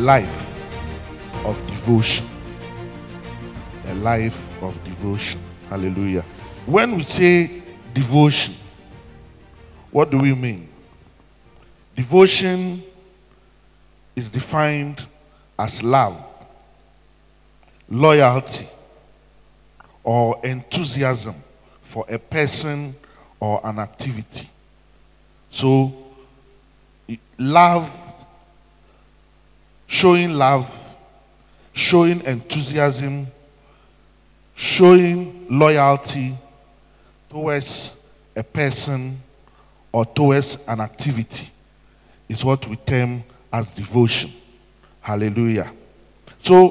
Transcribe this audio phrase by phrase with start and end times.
[0.00, 0.46] life
[1.44, 2.26] of devotion.
[3.86, 5.40] A life of devotion.
[5.68, 6.22] Hallelujah.
[6.66, 7.62] When we say
[7.92, 8.54] devotion,
[9.90, 10.68] what do we mean?
[11.94, 12.82] Devotion
[14.16, 15.06] is defined
[15.58, 16.16] as love,
[17.88, 18.66] loyalty,
[20.02, 21.34] or enthusiasm
[21.82, 22.94] for a person
[23.38, 24.48] or an activity.
[25.50, 25.92] So,
[27.38, 27.90] love,
[29.90, 30.70] showing love,
[31.72, 33.26] showing enthusiasm,
[34.54, 36.38] showing loyalty
[37.28, 37.96] towards
[38.36, 39.20] a person
[39.90, 41.50] or towards an activity
[42.28, 44.32] is what we term as devotion.
[45.00, 45.72] Hallelujah.
[46.44, 46.68] So,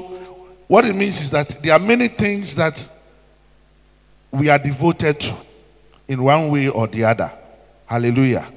[0.66, 2.88] what it means is that there are many things that
[4.30, 5.36] we are devoted to
[6.08, 7.30] in one way or the other.
[7.84, 8.50] Hallelujah.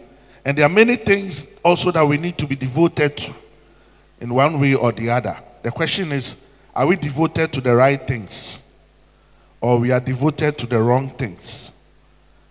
[0.45, 3.35] And there are many things also that we need to be devoted to
[4.23, 5.37] in one way or the other.
[5.61, 6.37] The question is
[6.73, 8.61] are we devoted to the right things
[9.59, 11.71] or we are devoted to the wrong things?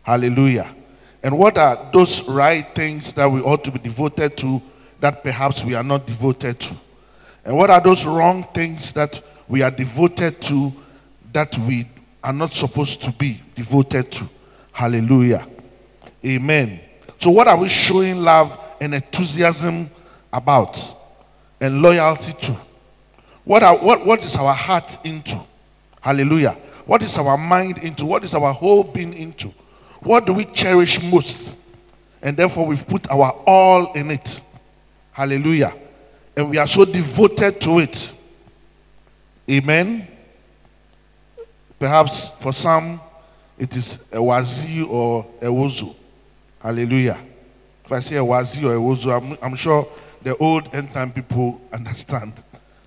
[0.03, 0.73] Hallelujah.
[1.23, 4.61] And what are those right things that we ought to be devoted to
[5.01, 6.77] that perhaps we are not devoted to?
[7.43, 10.73] And what are those wrong things that we are devoted to
[11.33, 11.89] that we
[12.23, 14.29] are not supposed to be devoted to?
[14.73, 15.49] Hallelujah.
[16.25, 16.81] Amen.
[17.19, 19.91] So, what are we showing love and enthusiasm
[20.33, 21.02] about
[21.63, 22.61] and loyalty to?
[23.45, 25.41] What, are, what, what is our heart into?
[26.01, 26.57] Hallelujah.
[26.85, 28.05] What is our mind into?
[28.05, 29.55] What is our whole being into?
[30.01, 31.55] What do we cherish most?
[32.21, 34.43] And therefore, we've put our all in it.
[35.13, 35.73] Hallelujah.
[36.37, 38.13] And we are so devoted to it.
[39.49, 40.09] Amen.
[41.79, 43.01] Perhaps for some,
[43.57, 45.95] it is a wazi or a wozu.
[46.61, 47.19] Hallelujah.
[47.85, 49.89] If I say a wazi or a wozu, I'm, I'm sure
[50.23, 52.33] the old end time people understand.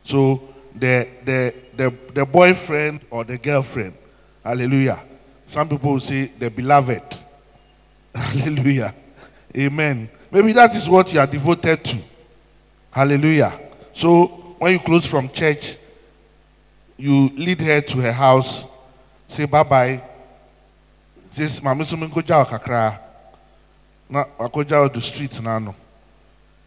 [0.03, 0.41] So
[0.75, 3.93] the, the, the, the boyfriend or the girlfriend,
[4.43, 5.01] hallelujah.
[5.47, 7.03] Some people say the beloved.
[8.15, 8.93] Hallelujah.
[9.55, 10.09] Amen.
[10.31, 11.97] Maybe that is what you are devoted to.
[12.91, 13.59] Hallelujah.
[13.93, 15.77] So when you close from church,
[16.97, 18.65] you lead her to her house,
[19.27, 20.01] say bye bye.
[21.35, 22.99] Minko jaw kakra.
[24.09, 25.73] Na wakoja the street na.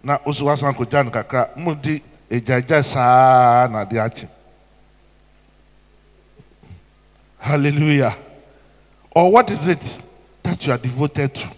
[0.02, 1.50] Na oso wasan ko no kakra.
[1.82, 4.28] Di ejaja saa na de.
[7.38, 8.16] Hallelujah.
[9.12, 10.02] Or what is it
[10.42, 11.48] that you are devoted to?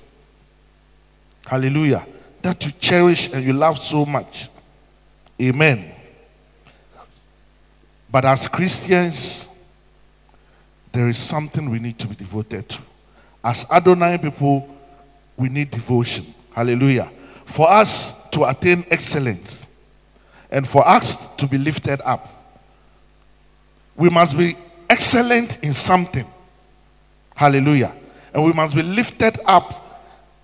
[1.47, 2.07] Hallelujah.
[2.43, 4.49] That you cherish and you love so much.
[5.41, 5.93] Amen.
[8.11, 9.47] But as Christians,
[10.93, 12.83] there is something we need to be devoted to.
[13.43, 14.69] As Adonai people,
[15.37, 16.35] we need devotion.
[16.53, 17.11] Hallelujah.
[17.47, 19.67] For us to attain excellence
[20.51, 22.29] and for us to be lifted up,
[23.97, 24.57] we must be
[24.89, 26.27] excellent in something.
[27.35, 27.95] Hallelujah.
[28.35, 29.87] And we must be lifted up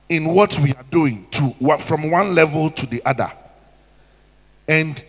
[0.09, 3.31] in what we are doing to from one level to the other.
[4.69, 5.03] And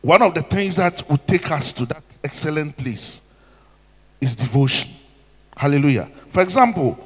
[0.00, 3.20] one of the things that will take us to that excellent place
[4.20, 4.90] is devotion.
[5.56, 6.10] Hallelujah.
[6.28, 6.98] For example,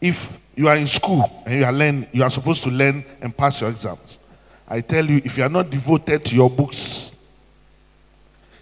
[0.00, 3.36] if you are in school and you are learn, you are supposed to learn and
[3.36, 4.17] pass your exams.
[4.68, 7.10] I tell you, if you are not devoted to your books,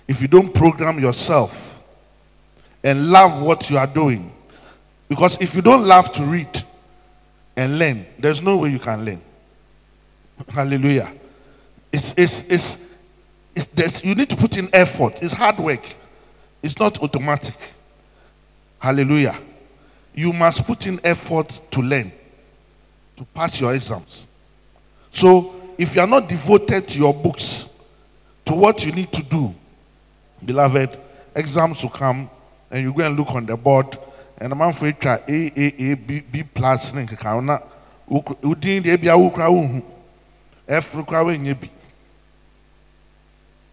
[0.06, 1.82] if you don't program yourself
[2.84, 4.32] and love what you are doing,
[5.08, 6.64] because if you don't love to read
[7.56, 9.20] and learn, there's no way you can learn.
[10.48, 11.12] Hallelujah.
[11.92, 12.78] It's, it's, it's,
[13.54, 15.18] it's you need to put in effort.
[15.22, 15.84] It's hard work.
[16.62, 17.56] It's not automatic.
[18.78, 19.38] Hallelujah.
[20.14, 22.12] You must put in effort to learn,
[23.16, 24.26] to pass your exams.
[25.12, 27.66] So, if you are not devoted to your books,
[28.44, 29.54] to what you need to do,
[30.44, 30.98] beloved,
[31.34, 32.30] exams will come
[32.70, 33.98] and you go and look on the board
[34.38, 36.90] and a man for it A, A, A, B, B plus,
[38.82, 39.82] the Abia Ukra,
[40.68, 40.92] F.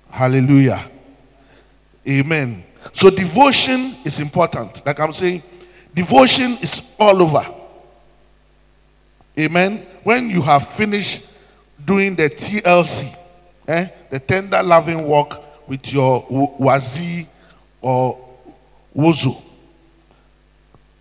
[0.09, 0.89] Hallelujah.
[2.07, 2.63] Amen.
[2.93, 4.85] So devotion is important.
[4.85, 5.43] Like I'm saying,
[5.93, 7.45] devotion is all over.
[9.37, 9.85] Amen.
[10.03, 11.25] When you have finished
[11.85, 13.15] doing the TLC,
[13.67, 16.23] eh, the tender loving walk with your
[16.59, 17.27] wazi
[17.81, 18.19] or
[18.95, 19.41] wozo,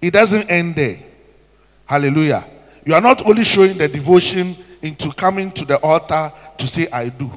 [0.00, 0.98] it doesn't end there.
[1.86, 2.44] Hallelujah.
[2.84, 7.08] You are not only showing the devotion into coming to the altar to say, I
[7.08, 7.30] do.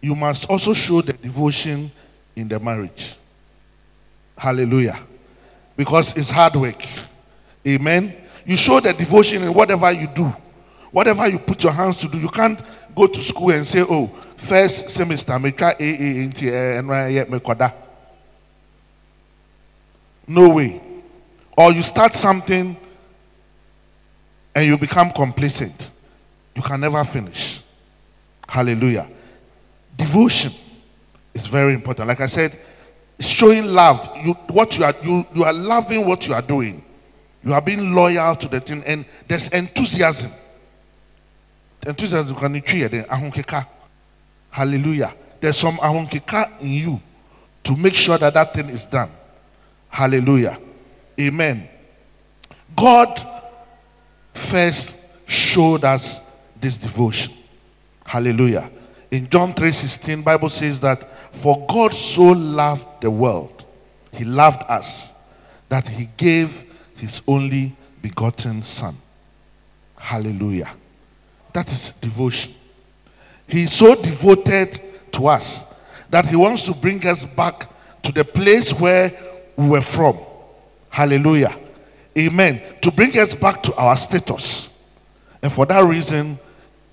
[0.00, 1.92] You must also show the devotion
[2.34, 3.14] in the marriage.
[4.36, 4.98] Hallelujah.
[5.76, 6.82] Because it's hard work.
[7.66, 8.16] Amen.
[8.44, 10.34] You show the devotion in whatever you do,
[10.90, 12.18] whatever you put your hands to do.
[12.18, 12.60] You can't
[12.94, 17.40] go to school and say, oh, first semester, me try AA into and yet me
[17.40, 17.72] koda.
[20.26, 20.80] No way.
[21.56, 22.76] Or you start something
[24.54, 25.90] and you become complacent.
[26.54, 27.62] You can never finish.
[28.48, 29.08] Hallelujah.
[29.96, 30.52] Devotion
[31.34, 32.08] is very important.
[32.08, 32.58] Like I said,
[33.18, 34.10] showing love.
[34.24, 36.82] You what you are you, you are loving what you are doing.
[37.44, 40.32] You are being loyal to the thing, and there's enthusiasm.
[41.86, 43.66] Enthusiasm can you then ahonkeka.
[44.50, 45.14] Hallelujah.
[45.40, 47.02] There's some ahonkeka in you
[47.64, 49.10] to make sure that that thing is done.
[49.88, 50.58] Hallelujah.
[51.18, 51.68] Amen.
[52.76, 53.26] God
[54.34, 54.94] first
[55.26, 56.20] showed us
[56.60, 57.34] this devotion.
[58.04, 58.70] Hallelujah.
[59.10, 63.64] In John 3:16, Bible says that for God so loved the world,
[64.12, 65.12] he loved us,
[65.68, 66.64] that he gave
[66.96, 68.96] his only begotten son.
[69.96, 70.70] Hallelujah.
[71.52, 72.54] That is devotion.
[73.46, 74.80] He is so devoted
[75.12, 75.64] to us
[76.10, 77.68] that he wants to bring us back
[78.02, 79.12] to the place where
[79.56, 80.18] we were from.
[80.88, 81.56] Hallelujah.
[82.16, 82.62] Amen.
[82.82, 84.68] To bring us back to our status.
[85.42, 86.38] And for that reason,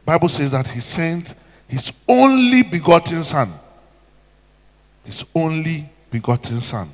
[0.06, 1.36] Bible says that he sent
[1.68, 3.51] his only begotten son.
[5.03, 6.89] His only begotten son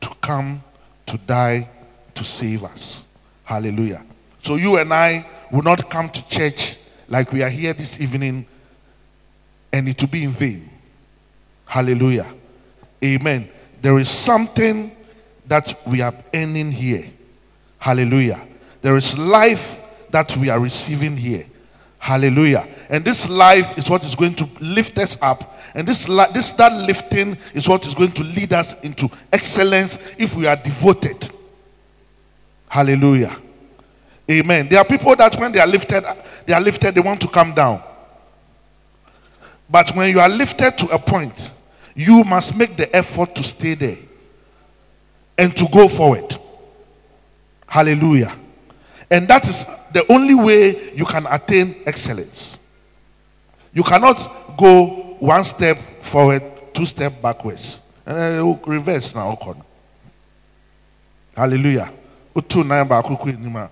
[0.00, 0.62] to come
[1.06, 1.68] to die
[2.14, 3.04] to save us.
[3.44, 4.04] Hallelujah.
[4.42, 6.76] So you and I will not come to church
[7.08, 8.46] like we are here this evening
[9.72, 10.68] and it will be in vain.
[11.64, 12.32] Hallelujah.
[13.02, 13.48] Amen.
[13.82, 14.94] There is something
[15.46, 17.06] that we are earning here.
[17.78, 18.46] Hallelujah.
[18.82, 19.80] There is life
[20.10, 21.46] that we are receiving here.
[21.98, 22.66] Hallelujah.
[22.88, 25.58] And this life is what is going to lift us up.
[25.74, 30.34] And this, this that lifting is what is going to lead us into excellence if
[30.34, 31.30] we are devoted.
[32.68, 33.36] Hallelujah.
[34.30, 34.68] Amen.
[34.68, 36.04] There are people that when they are lifted,
[36.46, 37.82] they are lifted, they want to come down.
[39.68, 41.50] But when you are lifted to a point,
[41.94, 43.98] you must make the effort to stay there
[45.36, 46.36] and to go forward.
[47.66, 48.36] Hallelujah.
[49.10, 52.58] And that is the only way you can attain excellence.
[53.72, 56.42] You cannot go one step forward,
[56.72, 57.80] two steps backwards.
[58.06, 59.38] And then reverse now.
[61.36, 61.92] Hallelujah.
[62.40, 63.68] Utu na baako kɔ anim na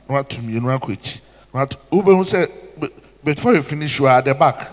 [3.24, 4.70] before you finish you are at the back.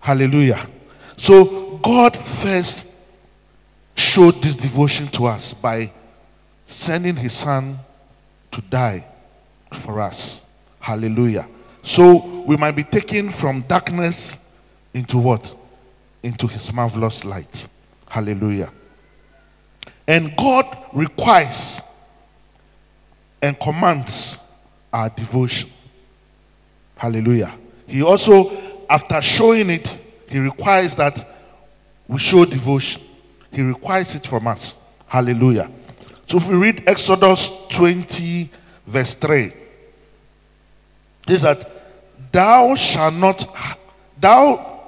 [0.00, 0.66] Hallelujah.
[1.16, 2.86] So God first
[3.94, 5.92] showed this devotion to us by
[6.66, 7.78] sending his son
[8.50, 9.04] to die
[9.72, 10.42] for us.
[10.80, 11.46] Hallelujah.
[11.82, 14.36] So we might be taken from darkness
[14.92, 15.54] into what?
[16.22, 17.68] Into his marvelous light.
[18.08, 18.70] Hallelujah.
[20.10, 21.80] And God requires
[23.40, 24.36] and commands
[24.92, 25.70] our devotion.
[26.96, 27.54] Hallelujah.
[27.86, 28.50] He also,
[28.90, 29.96] after showing it,
[30.28, 31.24] he requires that
[32.08, 33.02] we show devotion.
[33.52, 34.74] He requires it from us.
[35.06, 35.70] Hallelujah.
[36.26, 38.50] So if we read Exodus 20,
[38.88, 39.52] verse 3,
[41.28, 41.70] is that
[42.32, 43.78] thou shalt not,
[44.18, 44.80] thou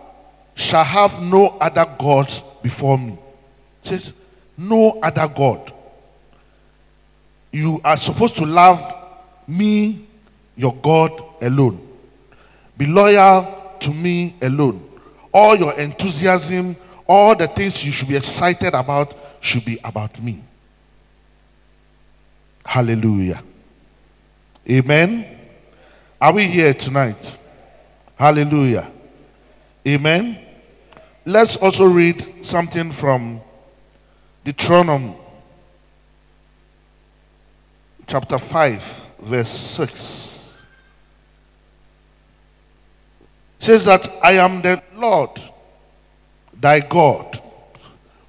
[0.56, 3.12] shalt have no other gods before me.
[3.84, 4.12] It says,
[4.56, 5.72] no other God.
[7.50, 8.94] You are supposed to love
[9.46, 10.06] me,
[10.56, 11.86] your God alone.
[12.76, 14.88] Be loyal to me alone.
[15.32, 20.42] All your enthusiasm, all the things you should be excited about should be about me.
[22.64, 23.42] Hallelujah.
[24.70, 25.38] Amen.
[26.20, 27.38] Are we here tonight?
[28.14, 28.90] Hallelujah.
[29.86, 30.38] Amen.
[31.24, 33.40] Let's also read something from
[34.44, 35.16] Deuteronomy
[38.06, 40.54] chapter 5, verse 6.
[43.60, 45.30] Says that I am the Lord
[46.60, 47.40] thy God,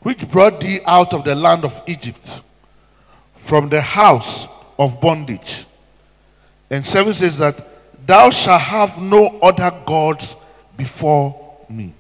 [0.02, 2.44] which brought thee out of the land of Egypt
[3.34, 5.66] from the house of bondage.
[6.70, 10.36] And 7 says that thou shalt have no other gods
[10.78, 11.94] before me.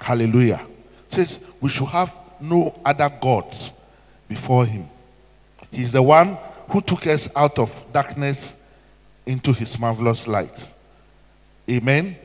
[0.00, 0.60] Hallelujah.
[1.10, 3.72] It says we should have no other gods
[4.28, 4.88] before him.
[5.70, 6.38] He's the one
[6.70, 8.54] who took us out of darkness
[9.26, 10.72] into his marvelous light.
[11.70, 12.16] Amen.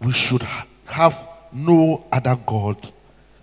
[0.00, 0.42] We should
[0.86, 2.92] have no other God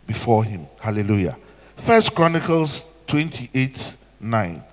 [0.06, 0.68] before him.
[0.80, 1.38] Hallelujah.
[1.78, 4.64] First Chronicles 28 9.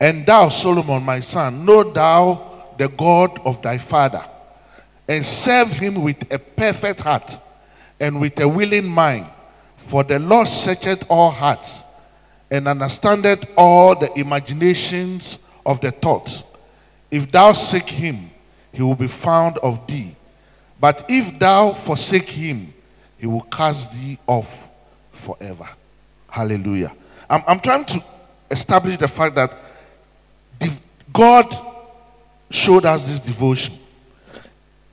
[0.00, 4.24] And thou, Solomon, my son, know thou the God of thy father,
[5.06, 7.38] and serve him with a perfect heart
[8.00, 9.26] and with a willing mind.
[9.76, 11.82] For the Lord searcheth all hearts
[12.50, 16.44] and understandeth all the imaginations of the thoughts.
[17.10, 18.30] If thou seek him,
[18.72, 20.16] he will be found of thee.
[20.80, 22.72] But if thou forsake him,
[23.18, 24.68] he will cast thee off
[25.12, 25.68] forever.
[26.28, 26.94] Hallelujah.
[27.28, 28.02] I'm, I'm trying to
[28.50, 29.52] establish the fact that
[31.12, 31.56] God
[32.50, 33.78] showed us this devotion,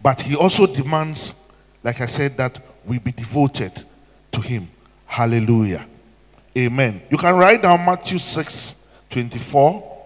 [0.02, 1.34] but he also demands,
[1.84, 3.86] like I said, that we be devoted
[4.32, 4.70] to him.
[5.06, 5.88] Hallelujah.
[6.58, 7.02] Amen.
[7.10, 8.76] You can write down Matthew 6
[9.10, 9.98] 24.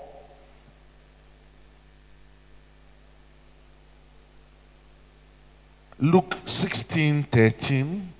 [5.99, 8.10] Luke 16 13.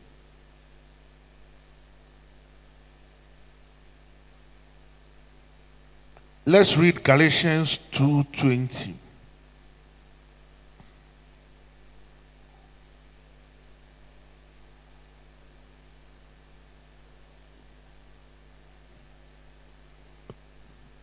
[6.46, 8.96] Let's read Galatians 2:20.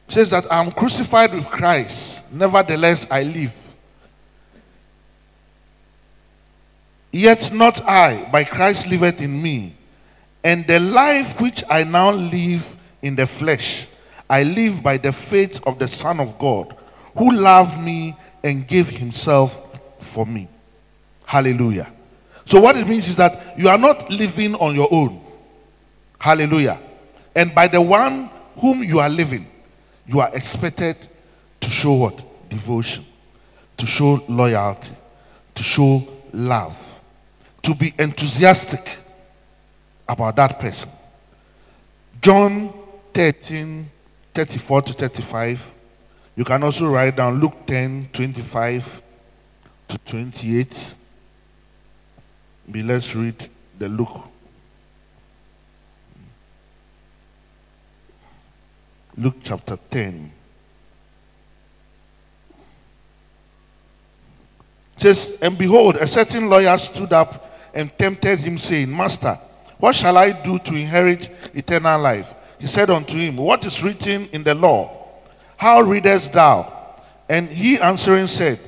[0.09, 3.55] says that I'm crucified with Christ, nevertheless I live.
[7.13, 9.75] Yet not I, but Christ liveth in me.
[10.45, 13.88] And the life which I now live in the flesh,
[14.29, 16.77] I live by the faith of the Son of God,
[17.17, 19.61] who loved me and gave himself
[20.01, 20.49] for me.
[21.25, 21.91] Hallelujah.
[22.45, 25.21] So, what it means is that you are not living on your own.
[26.19, 26.81] Hallelujah.
[27.35, 29.47] And by the one whom you are living,
[30.07, 30.97] you are expected
[31.61, 32.25] to show what?
[32.49, 33.05] Devotion,
[33.77, 34.95] to show loyalty,
[35.55, 36.77] to show love,
[37.63, 38.97] to be enthusiastic
[40.09, 40.91] about that person.
[42.23, 42.73] John
[43.13, 43.91] 13,
[44.35, 45.75] 34 to 35.
[46.37, 49.03] You can also write down Luke 10, 25
[49.89, 50.95] to 28.
[52.69, 54.29] But let's read the Luke
[59.19, 60.31] Luke chapter 10.
[64.97, 69.37] It says, And behold, a certain lawyer stood up and tempted him, saying, Master,
[69.79, 72.33] what shall I do to inherit eternal life?
[72.59, 75.07] He said unto him, What is written in the law?
[75.57, 76.75] How readest thou?
[77.29, 78.59] And he answering said,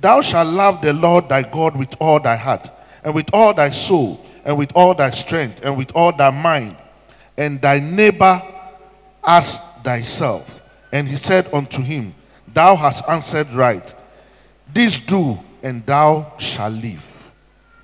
[0.00, 2.70] Thou shalt love the Lord thy God with all thy heart,
[3.02, 6.76] and with all thy soul, and with all thy strength, and with all thy mind,
[7.36, 8.42] and thy neighbor
[9.24, 10.62] as thyself.
[10.92, 12.14] And he said unto him,
[12.52, 13.94] Thou hast answered right.
[14.72, 17.32] This do, and thou shalt live.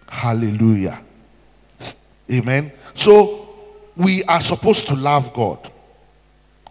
[0.09, 1.01] Hallelujah.
[2.33, 2.73] Amen.
[2.95, 3.44] So
[3.97, 5.71] we are supposed to love God.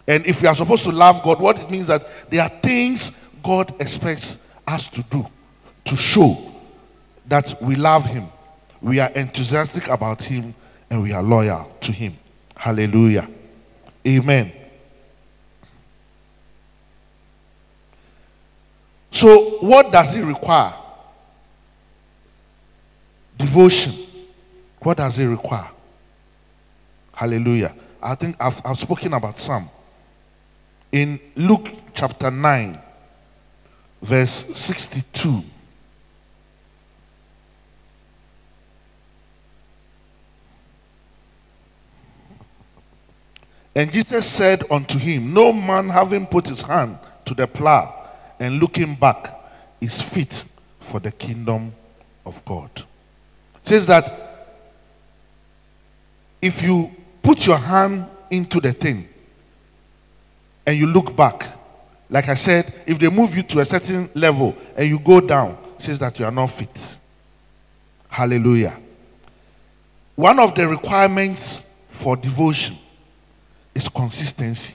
[0.06, 3.10] And if we are supposed to love God, what it means that there are things
[3.42, 5.26] God expects us to do
[5.86, 6.36] to show
[7.26, 8.28] that we love Him,
[8.80, 10.54] we are enthusiastic about Him,
[10.90, 12.16] and we are loyal to Him.
[12.54, 13.28] Hallelujah.
[14.06, 14.52] Amen.
[19.10, 20.74] So, what does it require?
[23.38, 23.94] Devotion.
[24.80, 25.70] What does it require?
[27.14, 27.74] Hallelujah.
[28.02, 29.70] I think I've, I've spoken about some.
[30.92, 32.78] In Luke chapter 9,
[34.02, 35.42] verse 62.
[43.76, 48.58] And Jesus said unto him, No man having put his hand to the plow and
[48.58, 49.34] looking back
[49.80, 50.44] is fit
[50.78, 51.72] for the kingdom
[52.24, 52.70] of God.
[52.76, 54.20] It says that
[56.40, 56.92] if you
[57.24, 59.08] put your hand into the thing
[60.66, 61.46] and you look back,
[62.08, 65.58] like I said, if they move you to a certain level and you go down,
[65.78, 66.78] says that you are not fit.
[68.08, 68.78] Hallelujah.
[70.14, 72.76] One of the requirements for devotion
[73.74, 74.74] is consistency.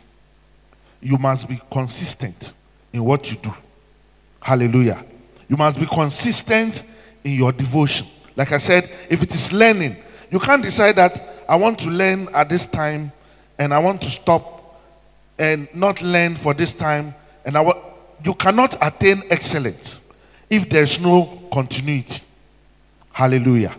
[1.02, 2.54] You must be consistent
[2.92, 3.54] in what you do.
[4.42, 5.06] Hallelujah.
[5.48, 6.84] You must be consistent
[7.24, 8.08] in your devotion.
[8.36, 9.96] Like I said, if it is learning,
[10.32, 13.12] you can't decide that I want to learn at this time
[13.58, 14.80] and I want to stop
[15.40, 17.78] and not learn for this time and I wa-
[18.24, 20.00] you cannot attain excellence
[20.50, 22.22] if there's no continuity.
[23.12, 23.76] Hallelujah.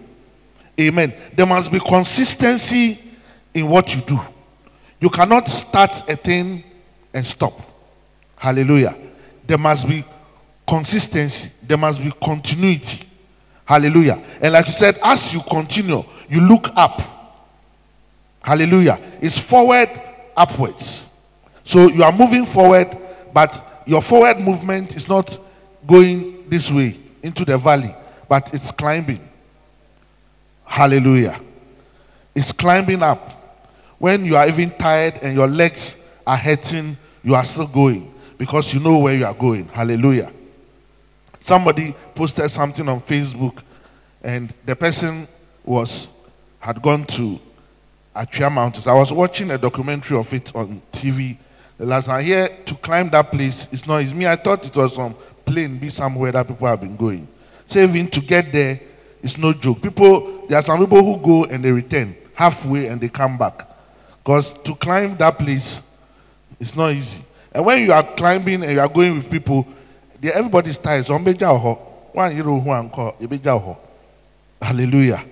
[0.80, 1.14] Amen.
[1.34, 2.98] There must be consistency
[3.54, 4.20] in what you do.
[5.00, 6.64] You cannot start a thing
[7.14, 7.60] and stop.
[8.36, 8.96] Hallelujah.
[9.46, 10.04] There must be
[10.66, 13.06] consistency, there must be continuity.
[13.64, 14.20] Hallelujah.
[14.40, 17.18] And like you said, as you continue, you look up.
[18.42, 18.98] Hallelujah.
[19.20, 19.88] It's forward,
[20.36, 21.06] upwards.
[21.64, 22.96] So you are moving forward,
[23.32, 25.38] but your forward movement is not
[25.86, 27.94] going this way into the valley,
[28.28, 29.26] but it's climbing.
[30.64, 31.40] Hallelujah.
[32.34, 33.36] It's climbing up.
[33.98, 38.72] When you are even tired and your legs are hurting, you are still going because
[38.72, 39.68] you know where you are going.
[39.68, 40.32] Hallelujah.
[41.44, 43.62] Somebody posted something on Facebook
[44.22, 45.28] and the person
[45.64, 46.08] was
[46.58, 47.40] had gone to
[48.14, 48.86] Atria Mountains.
[48.86, 51.36] I was watching a documentary of it on TV
[51.78, 52.22] last night.
[52.24, 54.26] Here to climb that place, it's not it's me.
[54.26, 55.14] I thought it was some
[55.44, 57.26] plane be somewhere that people have been going.
[57.66, 58.80] Saving to get there
[59.22, 59.82] is no joke.
[59.82, 63.66] People, there are some people who go and they return halfway and they come back.
[64.22, 65.80] Because to climb that place
[66.58, 67.24] is not easy.
[67.52, 69.66] And when you are climbing and you are going with people,
[70.22, 71.06] everybody is tired.
[71.06, 72.36] So one
[74.60, 75.24] Hallelujah.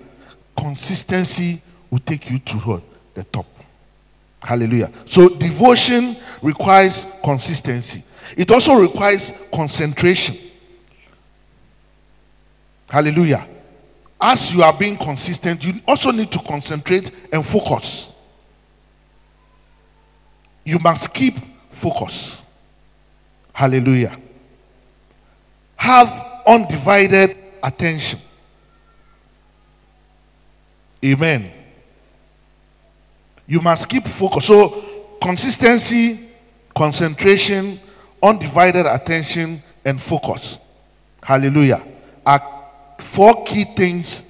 [0.57, 2.81] Consistency will take you to
[3.13, 3.45] the top.
[4.41, 4.91] Hallelujah.
[5.05, 8.03] So devotion requires consistency.
[8.37, 10.37] It also requires concentration.
[12.89, 13.47] Hallelujah.
[14.21, 18.09] As you are being consistent, you also need to concentrate and focus.
[20.65, 21.37] You must keep
[21.71, 22.39] focus.
[23.53, 24.17] Hallelujah.
[25.75, 28.19] Have undivided attention.
[31.03, 31.58] Amen.
[33.49, 34.45] You must keep focus.
[34.45, 34.85] So,
[35.19, 36.29] consistency,
[36.75, 37.79] concentration,
[38.21, 40.59] undivided attention, and focus.
[41.23, 41.83] Hallelujah.
[42.23, 44.21] Are four key things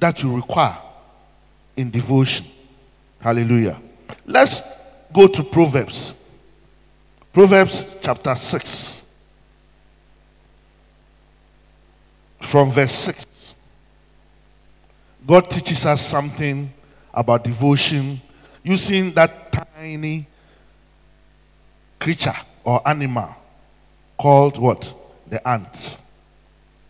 [0.00, 0.78] that you require
[1.76, 2.46] in devotion.
[3.20, 3.78] Hallelujah.
[4.24, 4.62] Let's
[5.12, 6.14] go to Proverbs.
[7.30, 9.04] Proverbs chapter 6.
[12.40, 13.54] From verse 6.
[15.26, 16.72] God teaches us something
[17.12, 18.20] about devotion
[18.62, 20.26] using that tiny
[21.98, 23.34] creature or animal
[24.18, 24.94] called what?
[25.28, 25.98] The ant.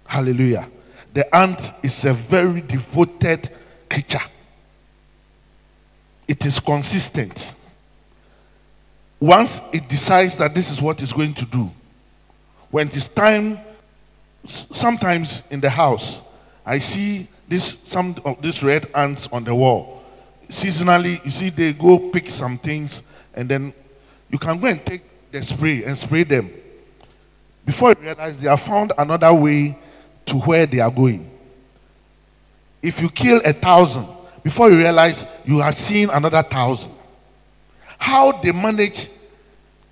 [0.05, 0.69] Hallelujah.
[1.15, 3.51] The ant is a very devoted
[3.89, 4.21] creature.
[6.27, 7.55] It is consistent.
[9.21, 11.71] Once it decides that this is what it's going to do,
[12.71, 13.59] when it is time,
[14.47, 16.21] sometimes in the house,
[16.65, 20.02] I see this some of these red ants on the wall
[20.53, 23.03] seasonally, you see, they go pick some things
[23.35, 23.73] and then
[24.31, 26.51] you can go and take the spray and spray them.
[27.65, 29.79] Before you realize they have found another way
[30.27, 31.29] to where they are going.
[32.83, 34.07] If you kill a thousand,
[34.43, 36.93] before you realize you are seeing another thousand.
[37.99, 39.09] How they manage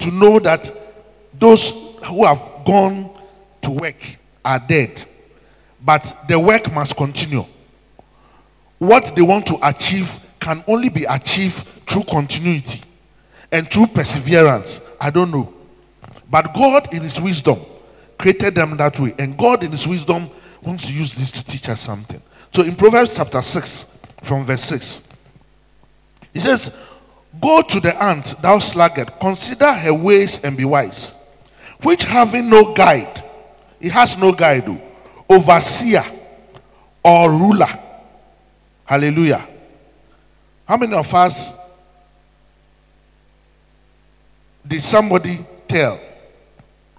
[0.00, 0.74] to know that
[1.38, 1.70] those
[2.04, 3.10] who have gone
[3.62, 3.96] to work
[4.44, 5.06] are dead,
[5.84, 7.44] but the work must continue.
[8.78, 12.82] What they want to achieve can only be achieved through continuity
[13.52, 14.80] and through perseverance.
[15.00, 15.52] I don't know.
[16.30, 17.60] But God, in His wisdom,
[18.18, 19.14] created them that way.
[19.18, 20.30] And God, in His wisdom,
[20.62, 22.22] wants to use this to teach us something.
[22.54, 23.86] So in Proverbs chapter 6,
[24.22, 25.02] from verse 6,
[26.32, 26.70] He says,
[27.40, 31.14] Go to the ant, thou sluggard, consider her ways and be wise,
[31.82, 33.24] which having no guide,
[33.80, 34.80] he has no guide, oh,
[35.28, 36.04] overseer
[37.04, 37.78] or ruler.
[38.84, 39.46] Hallelujah.
[40.70, 41.52] How many of us
[44.64, 45.98] did somebody tell?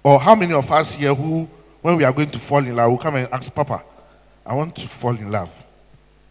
[0.04, 1.48] Or how many of us here who,
[1.80, 3.82] when we are going to fall in love, will come and ask, Papa,
[4.44, 5.48] I want to fall in love.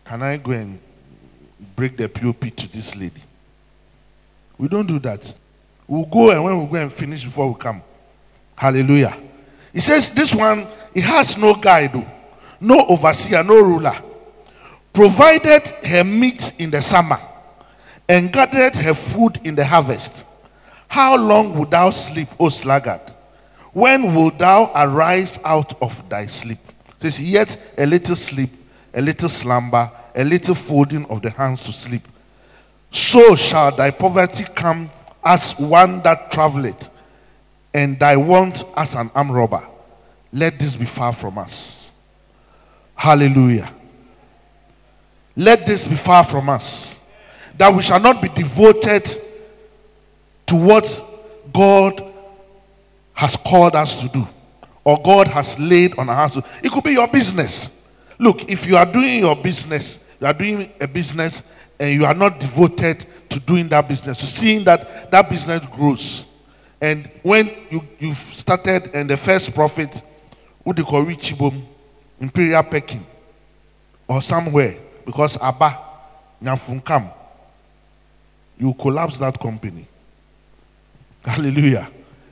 [0.05, 0.77] Can I go and
[1.75, 3.23] break the POP to this lady?
[4.59, 5.33] We don't do that.
[5.87, 7.81] We'll go and when we go and finish before we come.
[8.55, 9.17] Hallelujah.
[9.73, 12.05] He says this one, he has no guide, oh.
[12.59, 13.99] no overseer, no ruler.
[14.93, 17.19] Provided her meat in the summer
[18.07, 20.25] and gathered her food in the harvest.
[20.87, 23.01] How long wilt thou sleep, O sluggard?
[23.73, 26.59] When wilt thou arise out of thy sleep?
[27.01, 28.51] Says, Yet a little sleep,
[28.93, 32.07] a little slumber, a little folding of the hands to sleep.
[32.91, 34.91] So shall thy poverty come
[35.23, 36.89] as one that travelleth,
[37.73, 39.65] and thy want as an arm robber.
[40.33, 41.89] Let this be far from us.
[42.95, 43.73] Hallelujah.
[45.35, 46.95] Let this be far from us
[47.57, 49.05] that we shall not be devoted
[50.47, 51.05] to what
[51.53, 52.03] God
[53.13, 54.27] has called us to do
[54.83, 56.37] or God has laid on our hearts.
[56.63, 57.69] It could be your business.
[58.17, 61.43] Look, if you are doing your business, you are doing a business
[61.79, 66.25] and you are not devoted to doing that business, to seeing that that business grows.
[66.81, 70.01] And when you, you've started and the first profit,
[70.65, 71.63] would you call Richibum,
[72.19, 73.05] Imperial Peking,
[74.07, 75.77] or somewhere, because Abba,
[76.43, 77.13] Nyafunkam,
[78.61, 79.87] you collapse that company.
[81.25, 81.89] Hallelujah.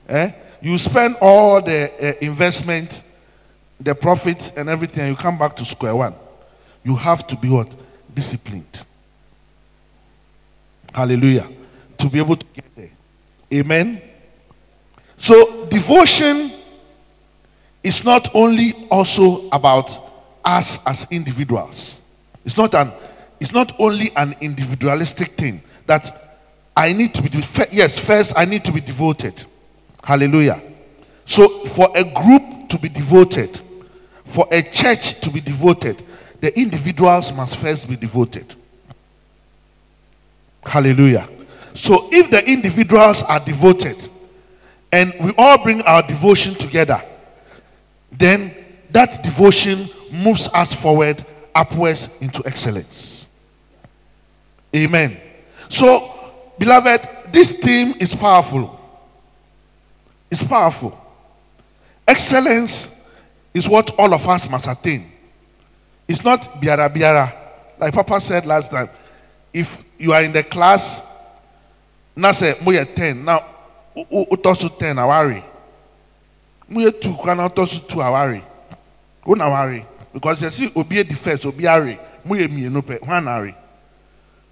[0.08, 0.32] Eh?
[0.62, 3.04] You spend all the uh, investment
[3.80, 6.14] the profit and everything, and you come back to square one.
[6.84, 7.72] You have to be what?
[8.14, 8.86] Disciplined.
[10.94, 11.50] Hallelujah.
[12.00, 12.92] To be able to get there.
[13.54, 14.02] Amen.
[15.18, 16.52] So, devotion
[17.84, 20.10] is not only also about
[20.44, 22.02] us as individuals.
[22.46, 22.92] It's not an
[23.40, 26.38] it's not only an individualistic thing that
[26.78, 27.30] I need to be
[27.72, 29.44] yes, first I need to be devoted.
[30.04, 30.62] Hallelujah.
[31.26, 33.60] So for a group to be devoted,
[34.24, 36.04] for a church to be devoted,
[36.42, 38.54] the individuals must first be devoted.
[40.64, 41.28] Hallelujah.
[41.74, 43.98] So if the individuals are devoted
[44.92, 47.04] and we all bring our devotion together,
[48.12, 48.54] then
[48.92, 51.26] that devotion moves us forward
[51.56, 53.26] upwards into excellence.
[54.76, 55.20] Amen.
[55.70, 58.78] So, beloved, this theme is powerful.
[60.30, 61.00] It's powerful.
[62.08, 62.94] Excellence
[63.54, 65.12] is what all of us must attain.
[66.08, 67.34] It's not biara biara.
[67.80, 68.90] Like Papa said last time,
[69.54, 71.02] if you are in the class,
[72.16, 73.46] now say, we 10, now,
[73.96, 75.44] utosu 10, awari.
[76.68, 78.44] We 2, kana utosu 2, awari.
[79.28, 79.86] Una worry.
[80.12, 82.00] Because you see, obi the first, obi are.
[82.26, 82.98] We mienu pe,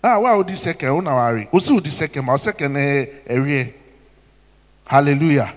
[0.03, 0.89] Ah, why would the second?
[0.89, 1.49] Una worry.
[1.51, 3.73] Usi the second, my second area.
[4.85, 5.53] Hallelujah.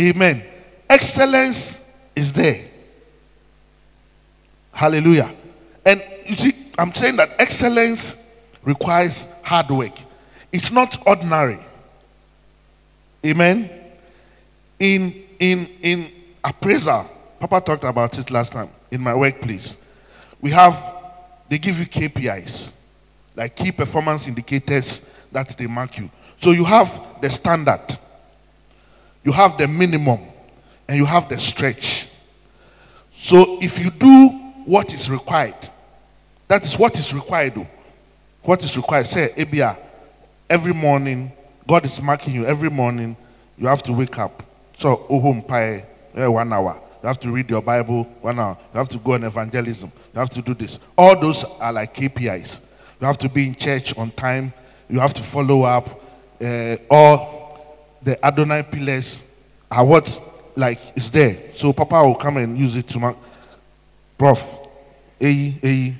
[0.00, 0.42] Amen.
[0.88, 1.78] Excellence
[2.14, 2.62] is there.
[4.72, 5.34] Hallelujah.
[5.84, 8.16] And you see, I'm saying that excellence
[8.62, 9.98] requires hard work.
[10.52, 11.58] It's not ordinary.
[13.24, 13.70] Amen.
[14.78, 16.12] In in in
[16.44, 17.10] appraisal,
[17.40, 19.76] Papa talked about it last time in my workplace.
[20.40, 20.76] We have
[21.48, 22.70] they give you KPIs,
[23.36, 26.10] like key performance indicators that they mark you.
[26.40, 27.98] So you have the standard,
[29.22, 30.20] you have the minimum,
[30.88, 32.08] and you have the stretch.
[33.12, 34.28] So if you do
[34.64, 35.70] what is required,
[36.48, 37.66] that is what is required.
[38.42, 39.06] What is required?
[39.06, 39.76] Say, Abia,
[40.48, 41.32] every morning,
[41.66, 43.16] God is marking you every morning,
[43.58, 44.42] you have to wake up.
[44.78, 44.96] So,
[45.48, 46.80] pie, eh, one hour.
[47.02, 48.56] You have to read your Bible one hour.
[48.72, 49.90] You have to go on evangelism.
[50.12, 50.78] You have to do this.
[50.96, 52.60] All those are like KPIs.
[53.00, 54.52] You have to be in church on time.
[54.88, 56.02] You have to follow up.
[56.42, 59.22] Uh, all the Adonai pillars
[59.70, 60.22] are what
[60.56, 61.38] like is there.
[61.54, 63.16] So Papa will come and use it to mark.
[64.16, 64.60] Prof.
[65.20, 65.94] Eyi, eyi,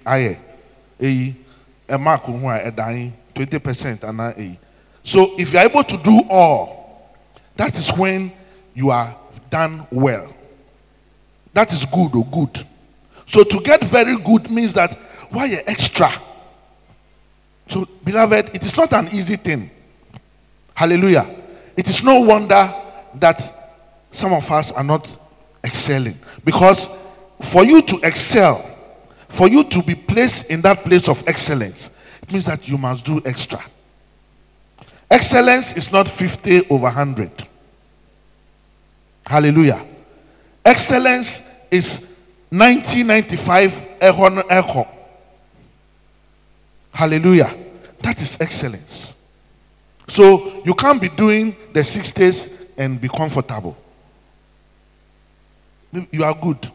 [1.01, 4.59] aye, mark who are dying, 20% and a.
[5.03, 7.17] So if you're able to do all,
[7.57, 8.33] that is when
[8.75, 9.17] you are
[9.49, 10.35] done well.
[11.55, 12.67] That is good or good.
[13.27, 14.95] So to get very good means that
[15.31, 16.13] why are extra?
[17.69, 19.71] So, beloved, it is not an easy thing.
[20.75, 21.29] Hallelujah.
[21.77, 22.73] It is no wonder
[23.15, 23.75] that
[24.11, 25.09] some of us are not
[25.65, 26.19] excelling.
[26.45, 26.89] Because
[27.41, 28.65] for you to excel,
[29.29, 31.91] for you to be placed in that place of excellence,
[32.23, 33.63] it means that you must do extra.
[35.11, 37.49] Excellence is not 50 over 100.
[39.25, 39.85] Hallelujah.
[40.65, 42.01] Excellence is
[42.51, 44.89] 1995 echo echo.
[46.97, 47.55] Hallelujah.
[48.01, 49.13] That is excellence.
[50.09, 53.77] So you can't be doing the 60s and be comfortable.
[56.11, 56.71] You are good,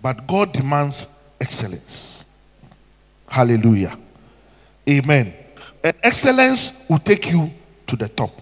[0.00, 1.06] but God demands
[1.38, 2.24] excellence.
[3.28, 3.98] Hallelujah.
[4.88, 5.34] Amen.
[5.84, 7.50] And excellence will take you
[7.86, 8.40] to the top.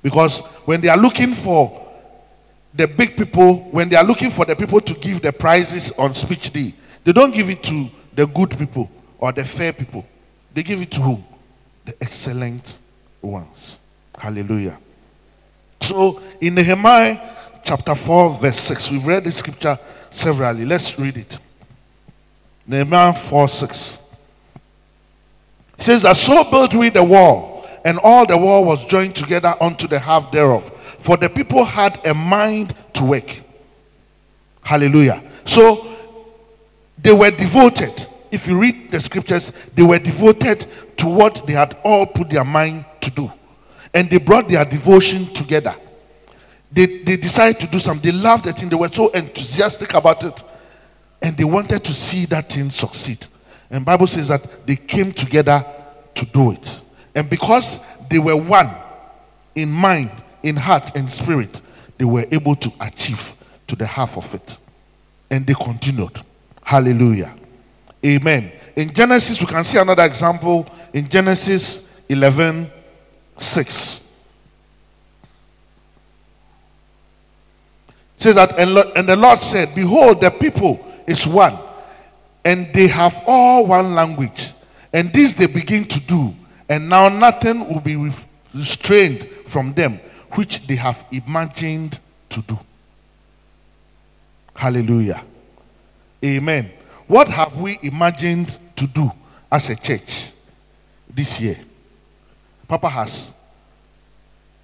[0.00, 1.88] Because when they are looking for
[2.72, 6.14] the big people, when they are looking for the people to give the prizes on
[6.14, 8.88] speech day, they don't give it to the good people
[9.18, 10.06] or the fair people.
[10.58, 11.22] They give it to who?
[11.84, 12.78] The excellent
[13.22, 13.78] ones.
[14.18, 14.76] Hallelujah.
[15.80, 17.16] So in Nehemiah
[17.62, 19.78] chapter 4, verse 6, we've read the scripture
[20.10, 20.64] severally.
[20.64, 21.38] Let's read it.
[22.66, 23.98] Nehemiah 4 6.
[25.78, 29.54] It says that so built we the wall, and all the wall was joined together
[29.60, 33.42] unto the half thereof for the people had a mind to work.
[34.62, 35.22] Hallelujah.
[35.44, 35.96] So
[37.00, 38.08] they were devoted.
[38.30, 40.66] If you read the scriptures, they were devoted
[40.98, 43.32] to what they had all put their mind to do.
[43.94, 45.74] And they brought their devotion together.
[46.70, 48.10] They, they decided to do something.
[48.10, 48.68] They loved the thing.
[48.68, 50.42] They were so enthusiastic about it.
[51.22, 53.26] And they wanted to see that thing succeed.
[53.70, 55.64] And Bible says that they came together
[56.14, 56.80] to do it.
[57.14, 58.70] And because they were one
[59.54, 60.10] in mind
[60.42, 61.60] in heart and spirit,
[61.96, 63.32] they were able to achieve
[63.66, 64.58] to the half of it.
[65.30, 66.22] And they continued.
[66.62, 67.34] Hallelujah.
[68.04, 68.52] Amen.
[68.76, 72.70] In Genesis, we can see another example in Genesis 11
[73.38, 74.02] 6.
[78.16, 81.56] It says that, and, the Lord said, Behold, the people is one,
[82.44, 84.52] and they have all one language.
[84.92, 86.34] And this they begin to do,
[86.68, 87.96] and now nothing will be
[88.54, 90.00] restrained from them,
[90.32, 91.98] which they have imagined
[92.30, 92.58] to do.
[94.54, 95.22] Hallelujah.
[96.24, 96.72] Amen.
[97.08, 99.10] What have we imagined to do
[99.50, 100.30] as a church
[101.08, 101.58] this year?
[102.68, 103.32] Papa has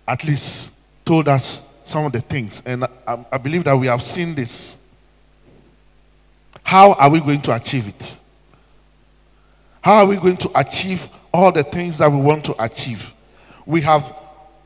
[0.06, 0.70] at least
[1.06, 4.76] told us some of the things, and I, I believe that we have seen this.
[6.62, 8.18] How are we going to achieve it?
[9.80, 13.12] How are we going to achieve all the things that we want to achieve?
[13.64, 14.14] We have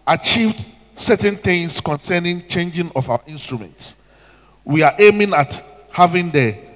[0.04, 0.64] achieved
[0.96, 3.94] certain things concerning changing of our instruments.
[4.64, 6.67] We are aiming at having the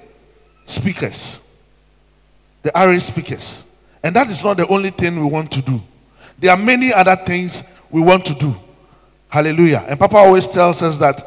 [0.65, 1.39] speakers,
[2.61, 3.63] the RA speakers.
[4.03, 5.81] And that is not the only thing we want to do.
[6.37, 8.55] There are many other things we want to do.
[9.29, 9.85] Hallelujah.
[9.87, 11.25] And Papa always tells us that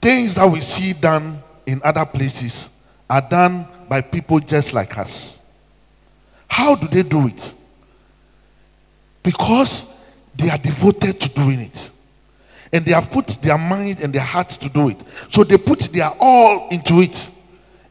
[0.00, 2.68] things that we see done in other places
[3.08, 5.38] are done by people just like us.
[6.48, 7.54] How do they do it?
[9.22, 9.84] Because
[10.34, 11.90] they are devoted to doing it.
[12.72, 14.98] And they have put their mind and their heart to do it.
[15.30, 17.30] So they put their all into it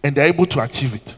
[0.05, 1.17] and they're able to achieve it.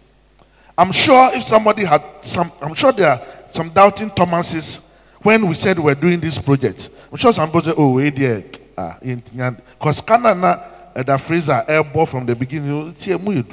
[0.77, 3.21] I'm sure if somebody had some, I'm sure there are
[3.51, 4.79] some doubting Thomases
[5.21, 6.89] when we said we're doing this project.
[7.11, 8.45] I'm sure some people say, oh, wait there.
[8.77, 13.43] Ah, because Canada, uh, the Fraser airborne from the beginning, eh, mu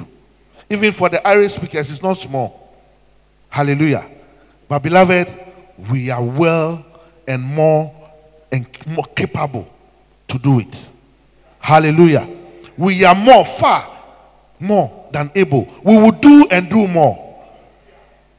[0.69, 2.73] even for the Irish speakers, it's not small.
[3.49, 4.09] Hallelujah.
[4.69, 5.27] But beloved,
[5.91, 6.85] we are well
[7.27, 7.93] and more
[8.53, 9.67] and more capable
[10.29, 10.89] to do it.
[11.59, 12.25] Hallelujah.
[12.77, 13.95] We are more, far
[14.59, 15.65] more than able.
[15.81, 17.15] We will do and do more.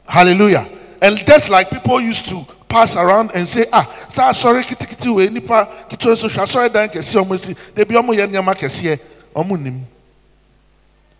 [0.06, 0.68] Hallelujah.
[1.00, 5.08] And that's like people used to pass around and say, ah, saa sorry kiti kiti
[5.08, 7.56] we nipa kiti so hwa sorry dan kesi omo.
[7.74, 9.00] They be omo ye nyama kesi
[9.34, 9.86] omo nim.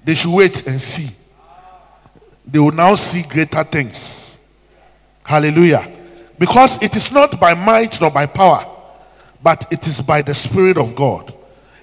[0.04, 1.08] They should wait and see.
[2.46, 4.36] They will now see greater things.
[5.24, 5.90] Hallelujah.
[6.38, 8.66] Because it is not by might nor by power,
[9.42, 11.35] but it is by the Spirit of God.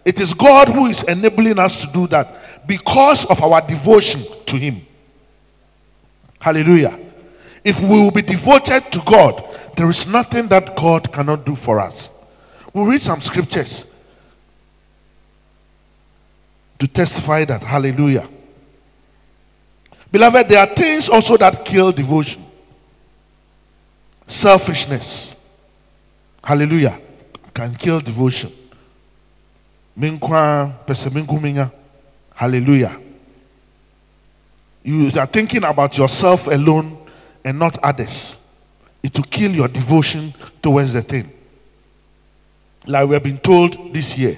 [0.06, 4.58] It is God who is enabling us to do that because of our devotion to
[4.58, 4.86] Him.
[6.40, 7.00] Hallelujah.
[7.64, 9.44] If we will be devoted to God,
[9.78, 12.10] there is nothing that God cannot do for us.
[12.74, 13.86] We'll read some scriptures
[16.80, 17.64] to testify that.
[17.64, 18.28] Hallelujah.
[20.12, 22.44] Beloved, there are things also that kill devotion
[24.28, 25.36] selfishness.
[26.44, 27.00] Hallelujah.
[27.54, 28.52] Can kill devotion.
[29.98, 31.72] Minkwa, pese minku minya.
[32.34, 33.00] Hallelujah.
[34.84, 36.98] You are thinking about yourself alone
[37.46, 38.38] and not others.
[39.02, 41.32] It will kill your devotion towards the thing.
[42.86, 44.38] Like we have been told this year,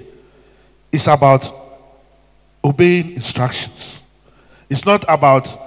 [0.91, 1.52] it's about
[2.63, 4.00] obeying instructions.
[4.70, 5.63] It's not about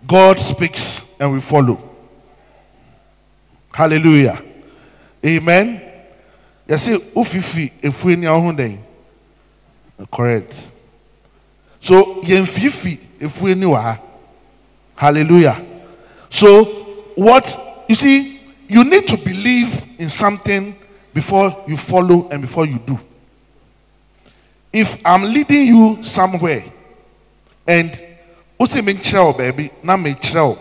[0.06, 1.80] God speaks and we follow.
[3.72, 4.42] Hallelujah.
[5.24, 5.80] Amen.
[6.68, 8.84] You see, ufifi efue ni ahun den.
[10.10, 10.54] Correct.
[11.80, 13.96] So yemfifi efue ni wa.
[14.96, 15.71] Hallelujah.
[16.32, 16.64] So
[17.14, 20.74] what you see, you need to believe in something
[21.12, 22.98] before you follow and before you do.
[24.72, 26.64] If I'm leading you somewhere
[27.66, 28.02] and
[28.58, 30.58] o say me nkyerɛ wo baabi na me kyerɛ wo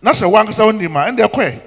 [0.00, 1.60] na sɛ wankasa wonim a ah, ɛndeɛ kɔɛ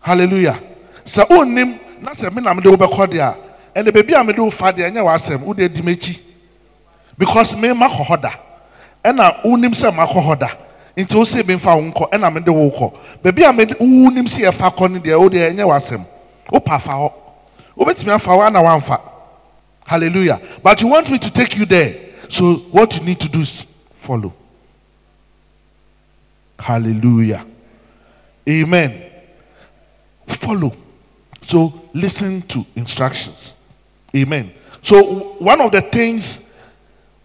[0.00, 0.58] hallelujah
[1.04, 3.36] sɛ wonnim na sɛ me na mede wobɛkɔ deɛ a
[3.82, 6.18] ɛnɛ baabi a mede wo fa deɛ ɛnyɛ w'asɛm m'akyi
[7.18, 8.32] because me makɔ hɔ da
[9.04, 10.48] ɛna wonim sɛ makɔ hɔ da
[10.96, 14.74] nti wo se memfa wo nkɔ ɛna mede wo kɔ baabi a wonim sɛ yɛfa
[14.76, 16.04] kɔ no deɛ wo deɛ ɛnyɛ w'asɛm
[16.52, 17.12] wopa hɔ
[17.76, 19.12] wobɛtumi afa ana woamfa
[19.92, 20.40] hallelujah.
[20.62, 21.94] But you want me to take you there.
[22.28, 24.32] So what you need to do is follow.
[26.58, 27.44] Hallelujah.
[28.48, 29.10] Amen.
[30.26, 30.74] Follow.
[31.42, 33.54] So listen to instructions.
[34.16, 34.52] Amen.
[34.82, 36.40] So one of the things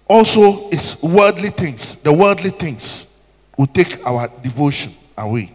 [0.08, 3.06] also it's worldly things the worldly things
[3.58, 5.52] will take our devotion away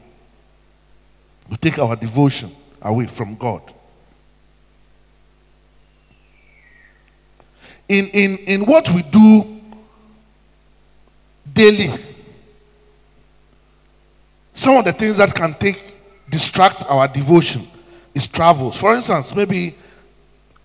[1.48, 3.62] will take our devotion away from god
[7.88, 9.60] in in in what we do
[11.52, 11.90] daily.
[14.54, 15.96] Some of the things that can take
[16.30, 17.68] distract our devotion
[18.14, 18.78] is travels.
[18.78, 19.76] For instance, maybe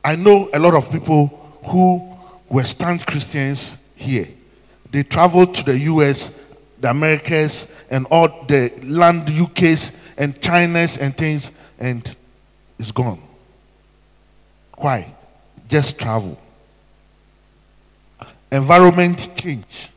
[0.04, 1.28] I know a lot of people
[1.66, 2.17] who
[2.64, 4.28] stand Christians here.
[4.92, 6.32] They traveled to the US,
[6.80, 12.16] the Americas, and all the land UKs and China's and things, and
[12.80, 13.22] it's gone.
[14.78, 15.14] Why?
[15.68, 16.40] Just travel.
[18.52, 19.90] Environment change.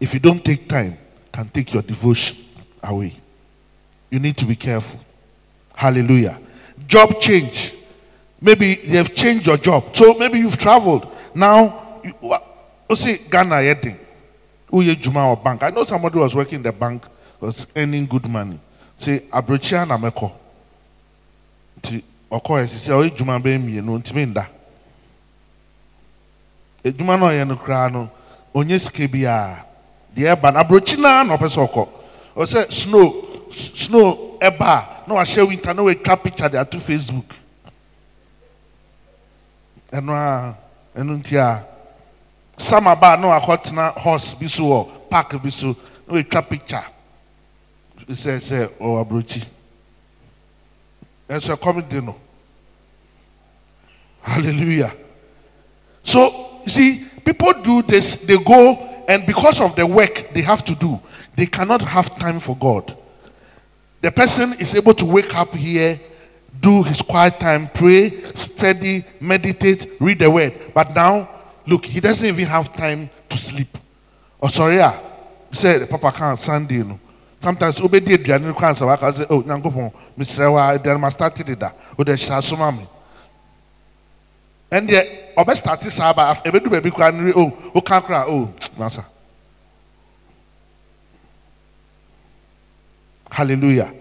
[0.00, 0.98] If you don't take time,
[1.30, 2.38] can take your devotion
[2.82, 3.16] away.
[4.10, 5.00] You need to be careful.
[5.74, 6.38] Hallelujah.
[6.86, 7.74] Job change.
[8.40, 9.96] Maybe they have changed your job.
[9.96, 11.06] So maybe you've traveled.
[11.34, 13.82] Now, you, see, Ghana, yet
[15.00, 15.62] Juma or bank.
[15.62, 17.04] I know somebody was working in the bank,
[17.40, 18.58] was earning good money.
[18.98, 20.32] Say, Abrochia na meko.
[21.82, 24.46] Ti ọkọ yẹ sisi ọyẹ juma bẹẹ mmienu ntumi nda.
[26.84, 28.08] Edwuma náà yẹ no koraa no,
[28.54, 29.64] onye sike biara,
[30.14, 31.88] deɛ ɛba no aburokyi naa na ɔpɛ sɛ ɔkɔ.
[32.36, 33.06] Ɔsɛ snow
[33.50, 37.34] snow ɛba a na wahyɛ winter na watwa picture de ato Facebook.
[39.92, 40.54] Ɛno
[40.94, 41.64] a ɛno nti a
[42.56, 45.76] summer ba a na horse bi so wɔ park bi so
[46.06, 46.84] na watwa picture
[48.10, 49.44] sɛ sɛ ɔwɔ aburokyi.
[51.28, 52.16] Ɛsɛ ɛkɔm de no.
[54.22, 54.92] Hallelujah.
[56.04, 60.64] So you see, people do this, they go, and because of the work they have
[60.64, 61.00] to do,
[61.34, 62.96] they cannot have time for God.
[64.00, 65.98] The person is able to wake up here,
[66.60, 70.54] do his quiet time, pray, study, meditate, read the word.
[70.74, 71.28] But now,
[71.66, 73.76] look, he doesn't even have time to sleep.
[74.40, 74.98] Oh, sorry, ah,
[75.52, 76.82] say Papa can't Sunday.
[76.82, 76.98] No.
[77.42, 81.34] Sometimes obedi aduane no kwan sɛ waka sɛ oh nyankopɔn mesrɛ wa aduane ma start
[81.34, 82.86] de da wode hyɛ asoma me
[84.70, 89.04] ɛndeɛ ɔbɛ start saa ba ɛbɛdu baabi koraa no oh woka koraa oh masa
[93.28, 93.92] hallelujah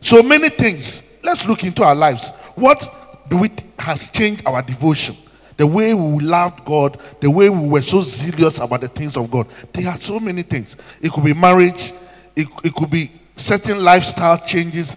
[0.00, 5.16] so many things let's look into our lives what do we has changed our devotion
[5.56, 9.30] the way we loved god the way we were so zealous about the things of
[9.30, 11.92] god there are so many things it could be marriage
[12.36, 14.96] it, it could be certain lifestyle changes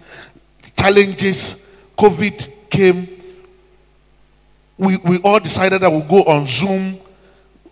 [0.76, 1.64] challenges
[1.96, 3.22] covid came
[4.82, 6.98] we, we all decided that we'll go on Zoom.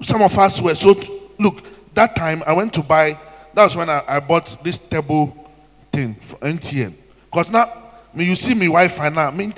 [0.00, 0.94] Some of us were so.
[1.38, 3.18] Look, that time I went to buy,
[3.54, 5.50] that was when I, I bought this table
[5.92, 6.94] thing for MTN.
[7.24, 7.79] Because now,
[8.14, 9.52] me, you see me Wi Fi now, me,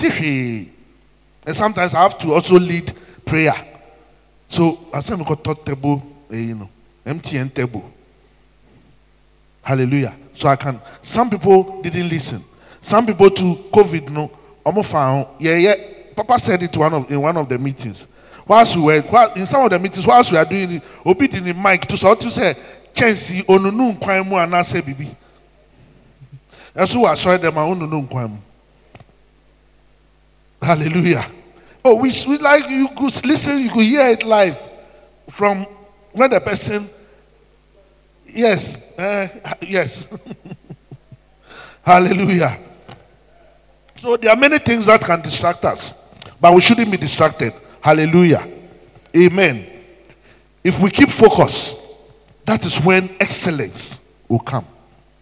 [1.45, 3.55] and sometimes I have to also lead prayer.
[4.49, 6.69] So I said, we got table, eh, you know,
[7.07, 7.91] MTN table.
[9.62, 10.15] Hallelujah.
[10.35, 10.81] So I can.
[11.03, 12.45] Some people didn't listen.
[12.81, 14.31] Some people to COVID, no,
[14.65, 15.75] almost found, yeah, yeah.
[16.15, 18.07] Papa said it one of, in one of the meetings.
[18.47, 21.29] Whilst we were, while, in some of the meetings, whilst we are doing it, Obi
[21.29, 22.57] did the mic to so to say,
[22.93, 25.17] Chelsea, onunu nkwan mu anase bibi.
[26.74, 28.37] Who I saw them, onunu nkwan mu.
[30.61, 31.26] Hallelujah.
[31.85, 34.58] Oh, we, we like you could listen, you could hear it live
[35.28, 35.66] from
[36.12, 36.88] when the person,
[38.26, 39.28] yes, uh,
[39.61, 40.06] yes.
[41.85, 42.58] Hallelujah.
[43.96, 45.94] So there are many things that can distract us,
[46.40, 47.52] but we shouldn't be distracted.
[47.80, 48.48] Hallelujah.
[49.16, 49.66] Amen.
[50.62, 51.74] If we keep focus,
[52.44, 54.66] that is when excellence will come.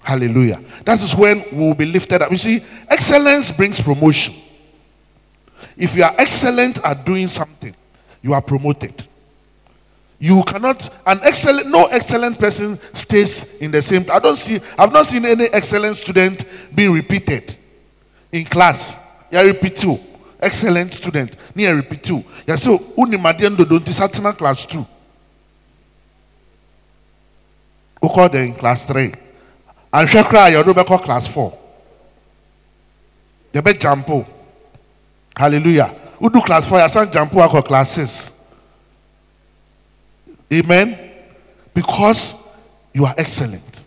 [0.00, 0.62] Hallelujah.
[0.84, 2.30] That is when we will be lifted up.
[2.30, 4.34] You see, excellence brings promotion.
[5.76, 7.74] If you are excellent at doing something,
[8.22, 9.06] you are promoted.
[10.18, 14.04] You cannot, an excellent, no excellent person stays in the same.
[14.10, 17.56] I don't see, I've not seen any excellent student being repeated
[18.30, 18.98] in class.
[19.30, 19.98] You repeat too.
[20.38, 21.36] Excellent student.
[21.54, 22.24] Near repeat too.
[22.46, 24.86] You say, Unimadien do don't satana class two.
[28.00, 29.14] Who call them in class three?
[29.92, 31.56] And Shakra, you do class four.
[33.52, 34.08] Bet jump.
[35.36, 35.94] Hallelujah.
[36.18, 36.80] Who do class four?
[36.80, 38.30] You say jump call class six.
[40.52, 40.98] Amen.
[41.74, 42.34] Because
[42.92, 43.84] you are excellent.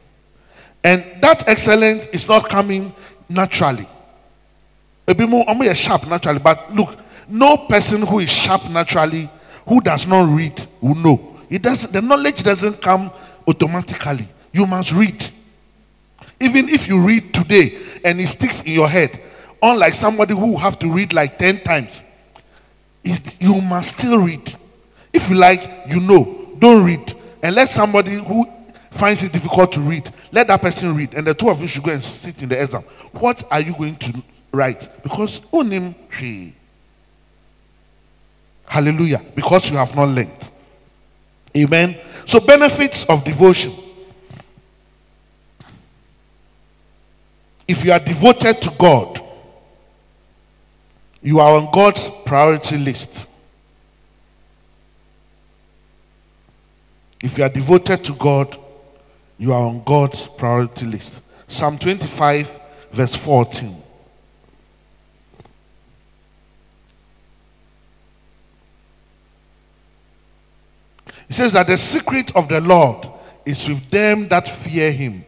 [0.83, 2.93] And that excellence is not coming
[3.29, 3.87] naturally.
[5.07, 6.97] Ebi mo ọmọ yẹ sharp naturally but look
[7.27, 9.29] no person who is sharp naturally
[9.67, 11.37] who does not read will know.
[11.49, 11.91] It doesn't.
[11.93, 13.11] The knowledge doesn't come
[13.47, 14.27] automatically.
[14.51, 15.23] You must read.
[16.43, 19.19] Even if you read today and it sticks in your head,
[19.61, 22.03] unlike somebody who have to read like ten times,
[23.03, 24.57] is you must still read.
[25.13, 27.15] If you like, you know, don't read.
[27.41, 28.45] And let somebody who
[28.91, 31.13] finds it difficult to read, let that person read.
[31.13, 32.83] And the two of you should go and sit in the exam.
[33.11, 35.03] What are you going to write?
[35.03, 35.41] Because
[36.17, 36.53] she.
[38.65, 39.21] Hallelujah.
[39.35, 40.51] Because you have not learned.
[41.55, 41.97] Amen.
[42.25, 43.73] So benefits of devotion.
[47.67, 49.21] If you are devoted to God,
[51.21, 53.27] you are on God's priority list.
[57.21, 58.57] If you are devoted to God,
[59.37, 61.21] you are on God's priority list.
[61.47, 62.59] Psalm 25,
[62.91, 63.81] verse 14.
[71.29, 73.07] It says that the secret of the Lord
[73.45, 75.25] is with them that fear him,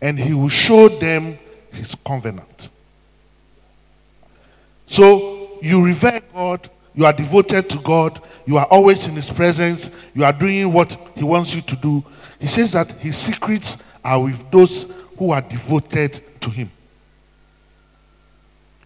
[0.00, 1.38] and he will show them
[1.74, 2.70] his covenant.
[4.86, 9.90] So you revere God, you are devoted to God, you are always in his presence,
[10.14, 12.04] you are doing what he wants you to do.
[12.38, 14.86] He says that his secrets are with those
[15.18, 16.70] who are devoted to him.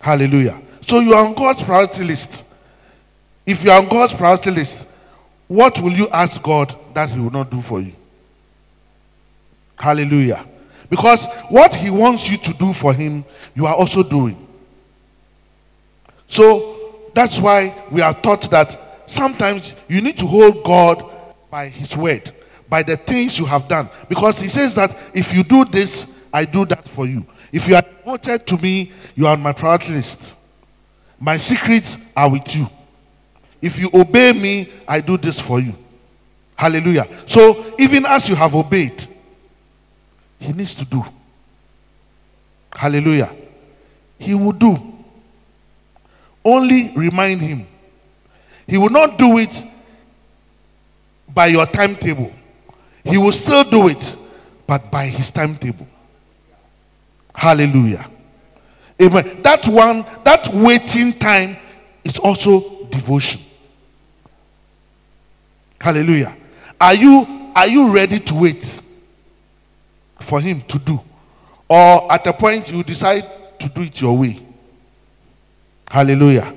[0.00, 0.60] Hallelujah.
[0.86, 2.44] So you are on God's priority list.
[3.44, 4.86] If you are on God's priority list,
[5.48, 7.94] what will you ask God that He will not do for you?
[9.76, 10.44] Hallelujah.
[10.90, 13.24] Because what He wants you to do for Him,
[13.54, 14.46] you are also doing.
[16.28, 21.04] So that's why we are taught that sometimes you need to hold God
[21.50, 22.32] by His word,
[22.68, 23.88] by the things you have done.
[24.08, 27.26] Because He says that if you do this, I do that for you.
[27.52, 30.36] If you are devoted to me, you are on my priority list.
[31.18, 32.68] My secrets are with you.
[33.60, 35.74] If you obey me, I do this for you.
[36.54, 37.08] Hallelujah.
[37.26, 39.06] So, even as you have obeyed,
[40.38, 41.04] he needs to do.
[42.72, 43.34] Hallelujah.
[44.18, 44.76] He will do.
[46.44, 47.66] Only remind him.
[48.66, 49.64] He will not do it
[51.28, 52.32] by your timetable.
[53.04, 54.16] He will still do it,
[54.66, 55.86] but by his timetable.
[57.34, 58.08] Hallelujah.
[59.00, 59.42] Amen.
[59.42, 61.56] That one, that waiting time
[62.04, 63.40] is also devotion.
[65.80, 66.36] Hallelujah.
[66.80, 68.82] Are you are you ready to wait
[70.20, 71.00] for him to do?
[71.68, 74.40] Or at a point you decide to do it your way?
[75.88, 76.54] Hallelujah.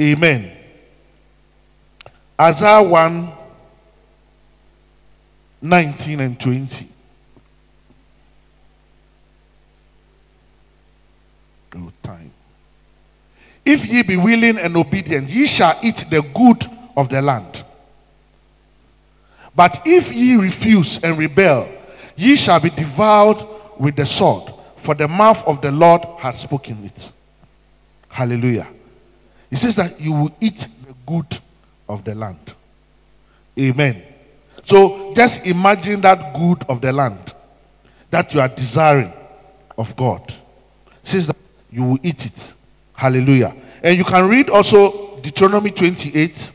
[0.00, 0.52] Amen.
[2.40, 3.32] Isaiah 1
[5.60, 6.88] 19 and 20.
[11.74, 12.30] No time.
[13.64, 16.64] If ye be willing and obedient, ye shall eat the good
[16.96, 17.64] of the land.
[19.54, 21.68] But if ye refuse and rebel,
[22.18, 23.46] ye shall be devoured
[23.78, 27.12] with the sword, for the mouth of the Lord has spoken it.
[28.08, 28.66] Hallelujah.
[29.48, 31.40] He says that you will eat the good
[31.88, 32.54] of the land.
[33.58, 34.02] Amen.
[34.64, 37.34] So just imagine that good of the land
[38.10, 39.12] that you are desiring
[39.76, 40.34] of God.
[41.04, 41.36] He says that
[41.70, 42.54] you will eat it.
[42.94, 43.54] Hallelujah.
[43.82, 46.50] And you can read also Deuteronomy 28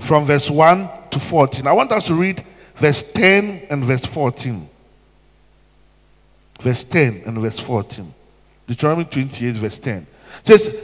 [0.00, 1.66] from verse 1 to 14.
[1.66, 2.44] I want us to read
[2.80, 4.68] verse 10 and verse 14.
[6.60, 8.12] Verse 10 and verse 14.
[8.66, 10.06] Deuteronomy 28, verse 10.
[10.44, 10.74] It says,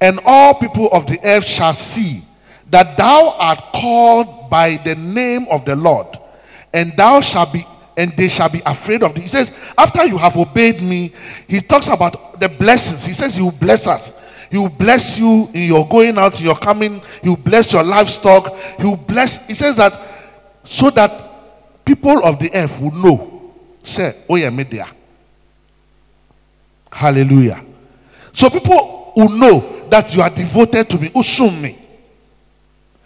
[0.00, 2.22] And all people of the earth shall see
[2.70, 6.06] that thou art called by the name of the Lord,
[6.72, 7.64] and thou shalt be
[7.98, 9.22] and they shall be afraid of thee.
[9.22, 11.14] He says, After you have obeyed me,
[11.48, 13.06] he talks about the blessings.
[13.06, 14.12] He says, He will bless us.
[14.50, 17.00] He will bless you in your going out, in your coming.
[17.22, 18.54] He will bless your livestock.
[18.78, 19.44] He will bless.
[19.46, 20.15] He says that
[20.66, 23.54] so that people of the earth will know.
[23.82, 24.88] Say, oh yeah, media.
[26.90, 27.64] Hallelujah.
[28.32, 31.08] So people will know that you are devoted to me.
[31.10, 31.78] Usum me.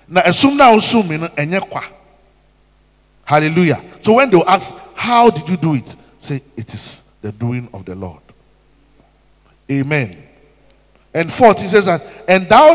[0.08, 1.84] Now assume now usum me enye kwa.
[3.24, 3.80] Hallelujah.
[4.02, 5.96] So when they ask, How did you do it?
[6.20, 8.20] Say, It is the doing of the Lord.
[9.70, 10.22] Amen.
[11.14, 12.74] And fourth, he says that, and thou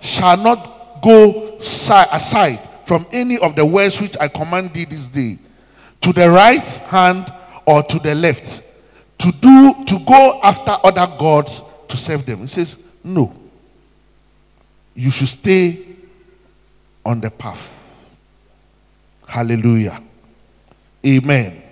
[0.00, 5.38] shalt not go aside from any of the words which I command thee this day,
[6.02, 7.32] to the right hand
[7.66, 8.62] or to the left,
[9.18, 12.40] to do to go after other gods to serve them.
[12.40, 13.34] He says, No.
[14.94, 15.84] You should stay
[17.04, 17.72] on the path.
[19.26, 20.02] Hallelujah.
[21.04, 21.62] Amen.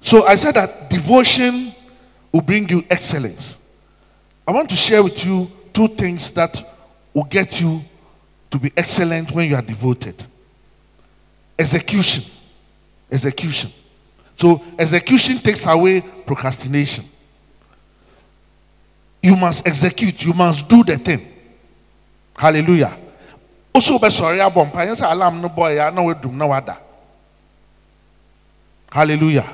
[0.00, 1.74] So I said that devotion
[2.30, 3.56] will bring you excellence.
[4.46, 6.62] I want to share with you two things that
[7.14, 7.82] will get you
[8.54, 10.14] to be excellent when you are devoted
[11.58, 12.22] execution.
[13.10, 13.72] Execution.
[14.38, 17.04] So, execution takes away procrastination.
[19.20, 21.26] You must execute, you must do the thing.
[22.36, 22.96] Hallelujah.
[23.74, 25.02] Also, be sorry, abompa.
[25.02, 26.78] alarm no boy, I know do no other.
[28.88, 29.52] Hallelujah.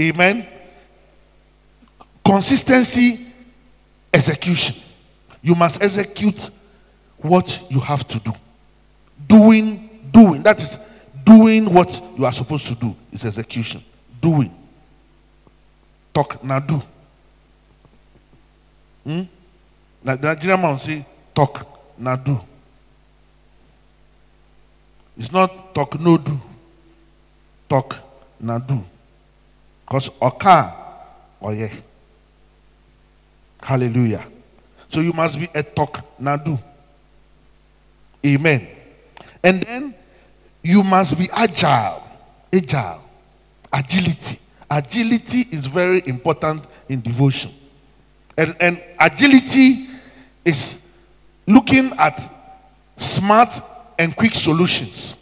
[0.00, 0.48] Amen.
[2.24, 3.24] Consistency,
[4.12, 4.82] execution.
[5.40, 6.50] You must execute
[7.22, 8.32] what you have to do.
[9.26, 10.42] Doing, doing.
[10.42, 10.78] That is
[11.24, 12.96] doing what you are supposed to do.
[13.12, 13.82] Is execution.
[14.20, 14.54] Doing.
[16.12, 16.82] talk na do.
[19.04, 19.22] Hmm?
[20.04, 21.04] Na the Nigerian man say
[21.34, 21.66] talk
[21.98, 22.38] na do.
[25.16, 26.38] It's not talk no do.
[27.68, 27.96] Talk
[28.40, 28.82] na do.
[29.86, 30.74] Because oka
[31.40, 31.72] or yeah.
[33.62, 34.26] Hallelujah.
[34.88, 36.58] So you must be a talk na do.
[38.24, 38.68] Amen.
[39.42, 39.94] And then
[40.62, 42.02] you must be agile.
[42.52, 43.02] Agile.
[43.72, 44.38] Agility.
[44.70, 47.52] Agility is very important in devotion.
[48.36, 49.88] And, and agility
[50.44, 50.80] is
[51.46, 52.32] looking at
[52.96, 53.60] smart
[53.98, 55.16] and quick solutions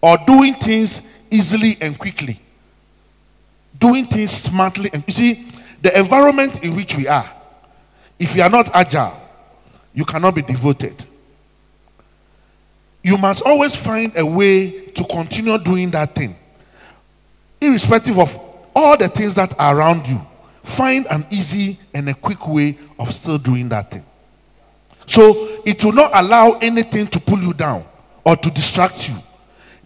[0.00, 2.40] or doing things easily and quickly.
[3.78, 4.90] Doing things smartly.
[4.92, 5.48] And you see,
[5.80, 7.30] the environment in which we are,
[8.18, 9.20] if you are not agile,
[9.94, 11.06] you cannot be devoted.
[13.08, 16.36] You must always find a way to continue doing that thing,
[17.58, 18.38] irrespective of
[18.76, 20.20] all the things that are around you.
[20.62, 24.04] Find an easy and a quick way of still doing that thing.
[25.06, 27.86] So it will not allow anything to pull you down
[28.24, 29.16] or to distract you.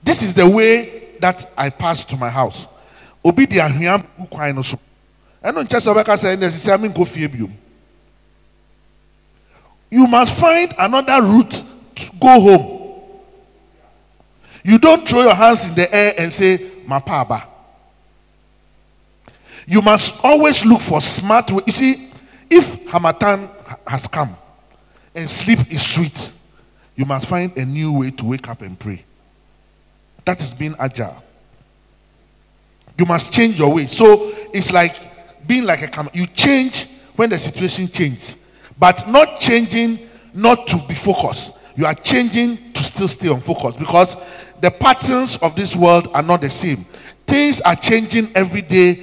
[0.02, 2.66] This is the way that I pass to my house.
[3.24, 3.92] Obi no.
[9.92, 11.62] You must find another route
[11.94, 12.71] to go home.
[14.64, 17.46] You don't throw your hands in the air and say, Mapaba.
[19.66, 21.50] You must always look for smart.
[21.50, 22.12] You see,
[22.50, 23.48] if Harmattan
[23.86, 24.36] has come
[25.14, 26.32] and sleep is sweet,
[26.96, 29.04] you must find a new way to wake up and pray.
[30.24, 31.22] That is being agile.
[32.98, 33.86] You must change your way.
[33.86, 34.96] So it's like
[35.46, 36.12] being like a camera.
[36.14, 38.36] You change when the situation changes,
[38.78, 41.52] but not changing not to be focused.
[41.74, 44.16] You are changing to still stay on focus because
[44.62, 46.86] the patterns of this world are not the same.
[47.26, 48.94] Things are changing every day,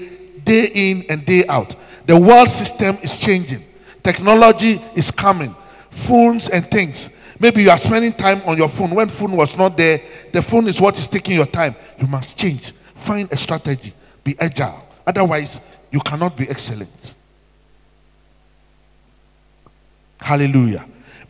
[0.45, 1.75] day in and day out.
[2.05, 3.65] The world system is changing.
[4.01, 5.53] Technology is coming.
[5.91, 7.09] Phones and things.
[7.41, 8.91] Maybe you are spending time on your phone.
[8.95, 10.01] When phone was not there,
[10.31, 11.75] the phone is what is taking your time.
[11.99, 12.71] You must change.
[12.95, 13.93] Find a strategy.
[14.23, 14.87] Be agile.
[15.05, 15.59] Otherwise,
[15.91, 17.15] you cannot be excellent.
[20.21, 20.85] Hallelujah.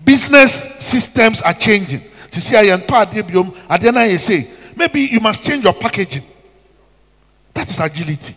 [0.05, 2.01] Business systems are changing.
[2.31, 6.23] To see I say, maybe you must change your packaging.
[7.53, 8.35] That is agility.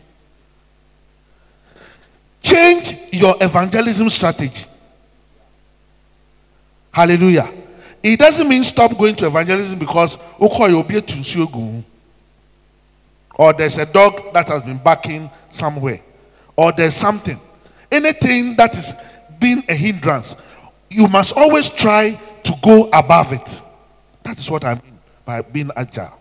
[2.42, 4.66] Change your evangelism strategy.
[6.90, 7.50] Hallelujah.
[8.02, 10.18] It doesn't mean stop going to evangelism because
[13.34, 16.00] or there's a dog that has been barking somewhere
[16.56, 17.40] or there's something.
[17.90, 18.94] Anything that is
[19.38, 20.36] being a hindrance,
[20.90, 23.62] you must always try to go above it.
[24.22, 26.18] That is what I mean by being agile.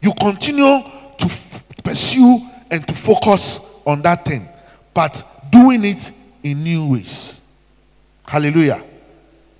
[0.00, 4.48] You continue to f- pursue and to focus on that thing,
[4.92, 6.10] but doing it
[6.42, 7.40] in new ways.
[8.24, 8.82] Hallelujah.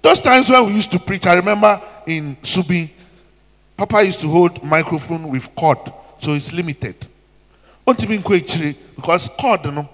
[0.03, 2.91] Those times when we used to preach, I remember in Subi,
[3.77, 5.79] Papa used to hold microphone with cord,
[6.19, 7.07] so it's limited.
[7.85, 9.89] Because cord, you know,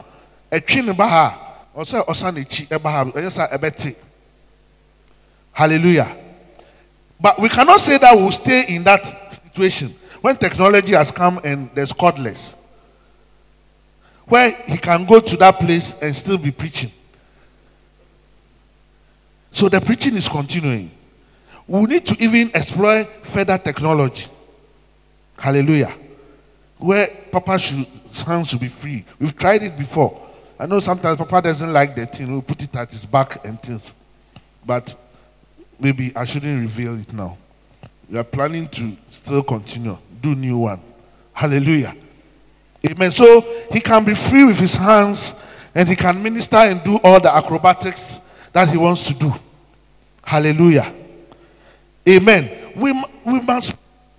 [0.51, 1.39] a chin baha,
[1.75, 3.31] or say, or son, eh, a eh,
[3.63, 3.93] eh,
[5.53, 6.17] Hallelujah.
[7.23, 11.71] But we cannot say that we'll stay in that situation when technology has come and
[11.73, 12.57] there's cordless.
[14.27, 16.91] Where he can go to that place and still be preaching.
[19.53, 20.91] So the preaching is continuing.
[21.69, 24.27] We need to even explore further technology.
[25.39, 25.95] Hallelujah.
[26.79, 27.87] Where Papa should,
[28.27, 29.05] hands should be free.
[29.21, 30.21] We've tried it before.
[30.59, 32.35] I know sometimes Papa doesn't like the thing.
[32.35, 33.95] We put it at his back and things.
[34.67, 34.97] But
[35.83, 37.37] maybe I shouldn't reveal it now.
[38.09, 40.81] We are planning to still continue, do new one.
[41.33, 41.97] Hallelujah.
[42.89, 43.11] Amen.
[43.11, 43.41] So
[43.73, 45.35] he can be free with his hands
[45.75, 48.21] and he can minister and do all the acrobatics
[48.53, 49.35] that he wants to do.
[50.23, 50.93] Hallelujah.
[52.09, 52.73] Amen.
[52.77, 52.93] We,
[53.25, 53.75] we must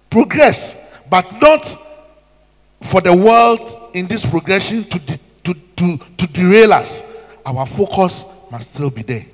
[0.10, 0.76] progress,
[1.10, 1.78] but not
[2.82, 7.04] for the world in this progression to, de- to, to, to derail us.
[7.46, 9.26] Our focus must still be there.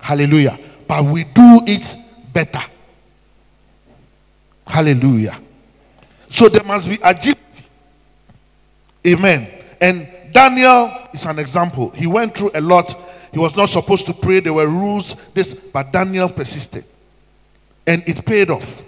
[0.00, 1.96] Hallelujah but we do it
[2.32, 2.62] better.
[4.66, 5.40] Hallelujah.
[6.28, 7.40] So there must be agility.
[9.06, 9.48] Amen.
[9.80, 11.90] And Daniel is an example.
[11.90, 12.98] He went through a lot.
[13.32, 14.40] He was not supposed to pray.
[14.40, 16.84] There were rules, this, but Daniel persisted.
[17.86, 18.82] And it paid off.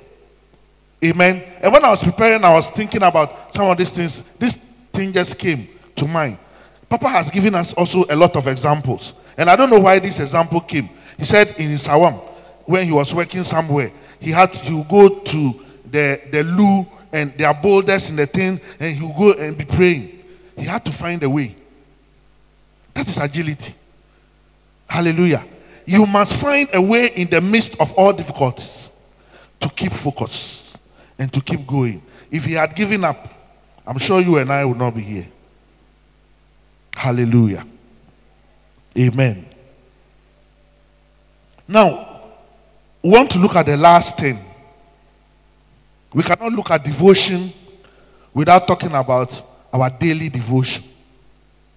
[1.05, 1.43] Amen.
[1.61, 4.23] And when I was preparing, I was thinking about some of these things.
[4.39, 4.59] This
[4.93, 6.39] thing just came to mind.
[6.89, 9.13] Papa has given us also a lot of examples.
[9.37, 10.89] And I don't know why this example came.
[11.19, 12.21] He said in his Sawam,
[12.65, 17.47] when he was working somewhere, he had to go to the, the loo and there
[17.47, 20.25] are boulders in the thing, and he would go and be praying.
[20.59, 21.55] he had to find a way.
[22.93, 23.73] That is agility.
[24.89, 25.47] Hallelujah.
[25.87, 28.91] You must find a way in the midst of all difficulties
[29.61, 30.75] to keep focus
[31.17, 32.03] and to keep going.
[32.33, 33.29] If he had given up,
[33.87, 35.29] I'm sure you and I would not be here.
[36.97, 37.65] Hallelujah.
[38.99, 39.54] Amen.
[41.67, 42.21] Now,
[43.03, 44.39] we want to look at the last thing.
[46.13, 47.53] We cannot look at devotion
[48.33, 49.43] without talking about
[49.73, 50.85] our daily devotion.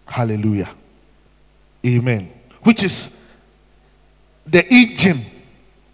[0.06, 0.70] Hallelujah.
[1.86, 2.32] Amen.
[2.64, 3.12] Which is
[4.46, 5.22] the engine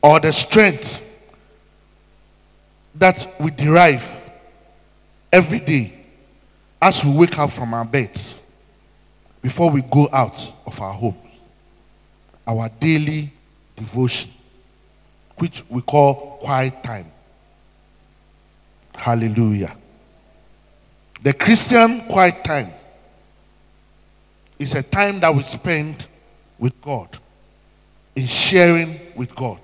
[0.01, 1.01] or the strength
[2.95, 4.07] that we derive
[5.31, 5.93] every day
[6.81, 8.41] as we wake up from our beds
[9.41, 11.17] before we go out of our home.
[12.45, 13.31] Our daily
[13.75, 14.31] devotion,
[15.37, 17.11] which we call quiet time.
[18.95, 19.75] Hallelujah.
[21.21, 22.73] The Christian quiet time
[24.59, 26.05] is a time that we spend
[26.59, 27.17] with God,
[28.15, 29.59] in sharing with God.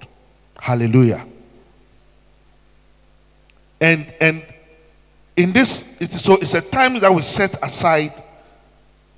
[0.57, 1.25] Hallelujah.
[3.79, 4.45] And and
[5.37, 8.13] in this, it is, so it's a time that we set aside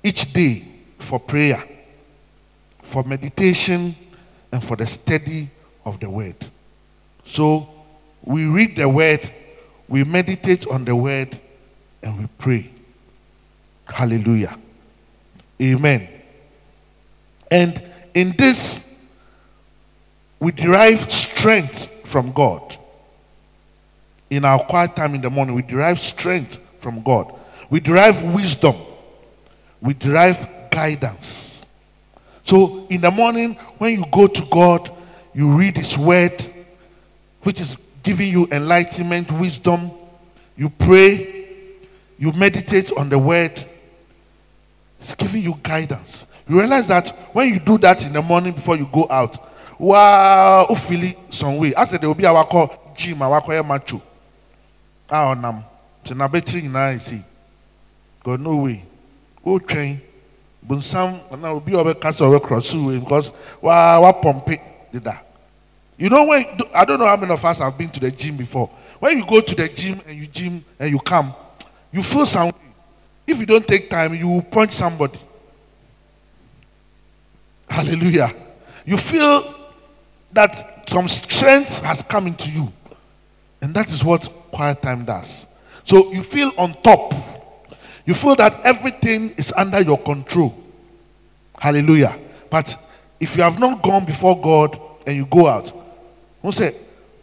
[0.04, 0.64] each day
[0.98, 1.64] for prayer,
[2.80, 3.96] for meditation,
[4.52, 5.50] and for the study
[5.84, 6.36] of the word.
[7.24, 7.68] So
[8.22, 9.32] we read the word,
[9.88, 11.40] we meditate on the word,
[12.02, 12.70] and we pray.
[13.86, 14.58] Hallelujah.
[15.60, 16.08] Amen.
[17.50, 17.82] And
[18.14, 18.86] in this,
[20.38, 22.76] we derive strength from God.
[24.30, 27.34] In our quiet time in the morning, we derive strength from God.
[27.70, 28.76] We derive wisdom.
[29.80, 31.51] We derive guidance.
[32.52, 34.94] So in the morning, when you go to God,
[35.32, 36.34] you read His Word,
[37.44, 39.90] which is giving you enlightenment, wisdom.
[40.54, 41.46] You pray,
[42.18, 43.52] you meditate on the Word,
[45.00, 46.26] it's giving you guidance.
[46.46, 50.66] You realize that when you do that in the morning before you go out, wow,
[50.74, 51.74] feel some way.
[51.74, 54.02] I said there will be our call gym, our call macho.
[55.08, 55.64] Ah, nam.
[56.04, 57.24] So na betting na see.
[58.22, 58.84] God no way.
[59.42, 60.02] Go train.
[60.66, 64.60] Bunsam na obi obe kasa obe cross because wa pump it
[64.92, 65.08] did.
[65.96, 68.36] You know when I don't know how many of us have been to the gym
[68.36, 68.70] before.
[68.98, 71.34] When you go to the gym and you gym and you come,
[71.92, 72.52] you feel some.
[73.26, 75.18] If you don't take time, you will punch somebody.
[77.68, 78.34] Hallelujah.
[78.84, 79.54] You feel
[80.32, 82.72] that some strength has come into you.
[83.60, 85.46] And that is what quiet time does.
[85.84, 87.14] So you feel on top.
[88.04, 90.54] You feel that everything is under your control.
[91.58, 92.18] Hallelujah.
[92.50, 92.76] But
[93.20, 95.72] if you have not gone before God and you go out,
[96.42, 96.74] who say,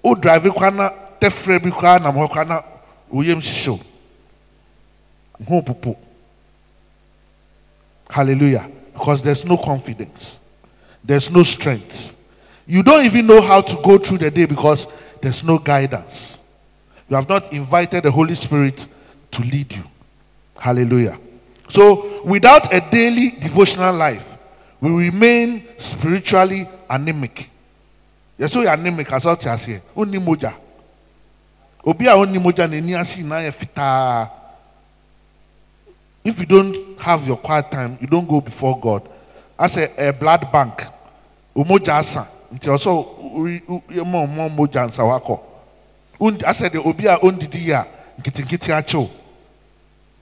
[0.04, 2.64] Oh, drive kwana tefre bi kwa na mo kwana
[3.12, 3.80] uyem shisho.
[5.48, 5.96] Ho
[8.10, 8.70] Hallelujah.
[8.94, 10.40] Because there's no confidence.
[11.04, 12.16] There's no strength.
[12.66, 14.88] You don't even know how to go through the day because
[15.22, 16.40] there's no guidance.
[17.10, 18.88] You have not invited the Holy Spirit
[19.32, 19.84] to lead you.
[20.60, 21.18] Hallelujah.
[21.70, 24.26] So, without a daily devotional life,
[24.82, 27.50] we remain spiritually anemic.
[28.38, 29.82] Yes, so anemic as well as here.
[29.96, 30.56] Only moja.
[31.86, 34.30] Obi a only moja ni na fita.
[36.24, 39.08] If you don't have your quiet time, you don't go before God.
[39.58, 40.86] As a, a blood bank,
[41.56, 42.28] umoja asa.
[42.54, 45.42] Nti also ye mo mo moja nsa wako.
[46.20, 47.86] Asɛ deɛ obi a ɔndidi yi a
[48.20, 48.74] nketenkete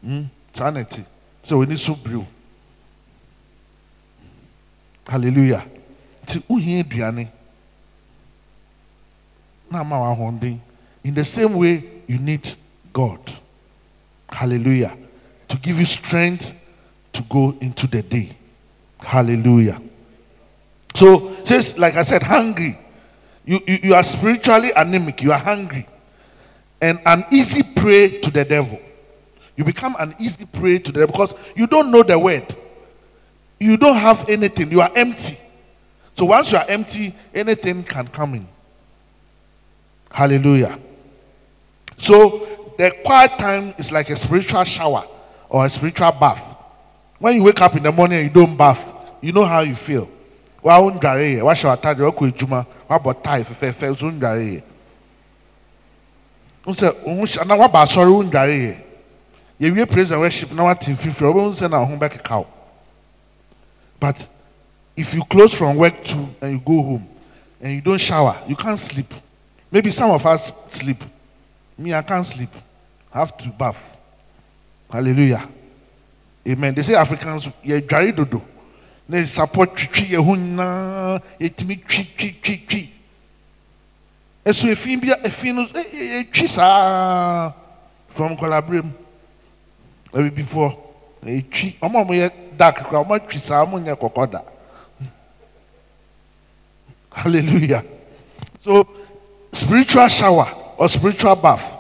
[0.04, 0.24] Hmm?
[0.54, 1.04] saa na ɛte
[1.44, 2.26] sɛ wɔni so biriw
[5.08, 5.64] hallelujah.
[6.24, 7.28] Nti wohia aduane
[9.72, 10.60] na ama w'ahoɔden
[11.04, 12.56] in the same way you need
[12.92, 13.20] god.
[14.30, 14.98] Hallelujah.
[15.48, 16.54] To give you strength
[17.14, 18.36] to go into the day.
[19.00, 19.82] Hallelujah.
[20.94, 22.78] So just like i said hungry.
[23.46, 25.22] You, you, you are spiritually anemic.
[25.22, 25.88] You are hungry.
[26.82, 28.80] And an easy prey to the devil
[29.58, 32.56] you become an easy prey to the devil because you don't know the word.
[33.60, 34.72] You don't have anything.
[34.72, 35.38] You are empty.
[36.16, 38.48] So once you are empty anything can come in.
[40.12, 40.80] Hallelujah.
[41.98, 45.08] So the quiet time is like a spiritual shower
[45.50, 46.56] or a spiritual bath.
[47.18, 48.94] When you wake up in the morning and you don't bath.
[49.22, 50.08] You know how you feel.
[50.62, 50.80] Wa
[59.60, 62.48] yɛwie praise and worship na wate mfimfini ɔbɛn sɛ na ɔho bɛkeka o
[64.00, 64.28] but
[64.96, 67.08] if you close from work too and you go home
[67.62, 69.14] and you don't shower you can't sleep
[69.72, 71.04] maybe some of us sleep
[71.78, 72.52] me i can't sleep
[73.14, 73.98] i have to bath
[74.90, 75.48] hallelujah
[76.48, 76.74] Amen.
[76.74, 78.42] They say Africans, yeah, dware dodo.
[79.10, 82.90] Na support twitwi yɛ ho nyinaa, yɛtumi twi twi twi twi.
[84.46, 87.54] Ɛso efi bi efi no etwi saa
[88.08, 88.92] from nkɔlabere mu.
[90.12, 90.78] Before
[91.26, 94.44] etwi ɔmo a ɔmo yɛ dark kora ɔmo atwi saa ɔmo.
[97.12, 97.84] Hallelujah.
[98.60, 98.88] So
[99.52, 100.48] spiritual shower
[100.78, 101.78] or spiritual bath.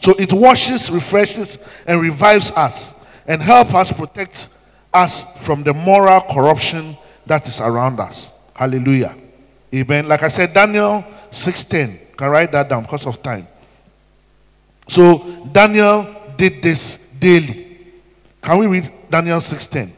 [0.00, 2.94] So it washes, refreshes, and revives us
[3.26, 4.48] and help us protect
[4.94, 8.32] us from the moral corruption that is around us.
[8.54, 9.14] Hallelujah.
[9.74, 10.08] Amen.
[10.08, 12.16] Like I said, Daniel 6:10.
[12.16, 13.46] Can write that down because of time.
[14.88, 15.18] So
[15.52, 16.06] Daniel
[16.36, 17.67] did this daily.
[18.42, 19.92] Can we read Daniel 6:10?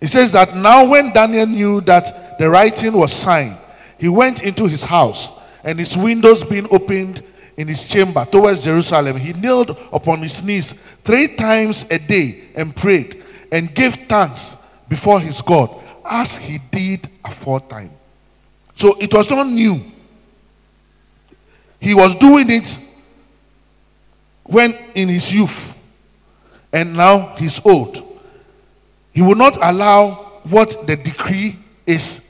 [0.00, 3.56] It says that now when Daniel knew that the writing was signed,
[3.98, 5.30] he went into his house,
[5.64, 7.22] and his windows being opened
[7.56, 10.74] in his chamber towards Jerusalem, he knelt upon his knees
[11.04, 14.54] three times a day and prayed and gave thanks
[14.88, 15.74] before his God
[16.04, 17.90] as he did aforetime.
[18.76, 19.80] So it was not new.
[21.86, 22.80] He was doing it
[24.42, 25.78] when in his youth,
[26.72, 28.02] and now he's old.
[29.12, 31.56] He will not allow what the decree
[31.86, 32.20] is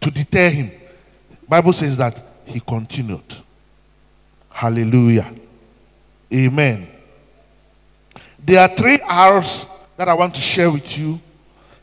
[0.00, 0.72] to deter him.
[1.48, 3.22] Bible says that he continued.
[4.48, 5.34] Hallelujah.
[6.34, 6.88] Amen.
[8.44, 9.66] There are three hours
[9.96, 11.20] that I want to share with you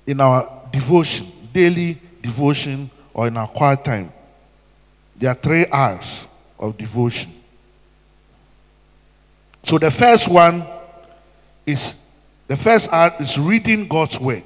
[0.05, 4.11] in our devotion, daily devotion, or in our quiet time.
[5.15, 6.27] There are three hours
[6.59, 7.33] of devotion.
[9.63, 10.65] So the first one
[11.65, 11.95] is
[12.47, 14.45] the first hour is reading God's word.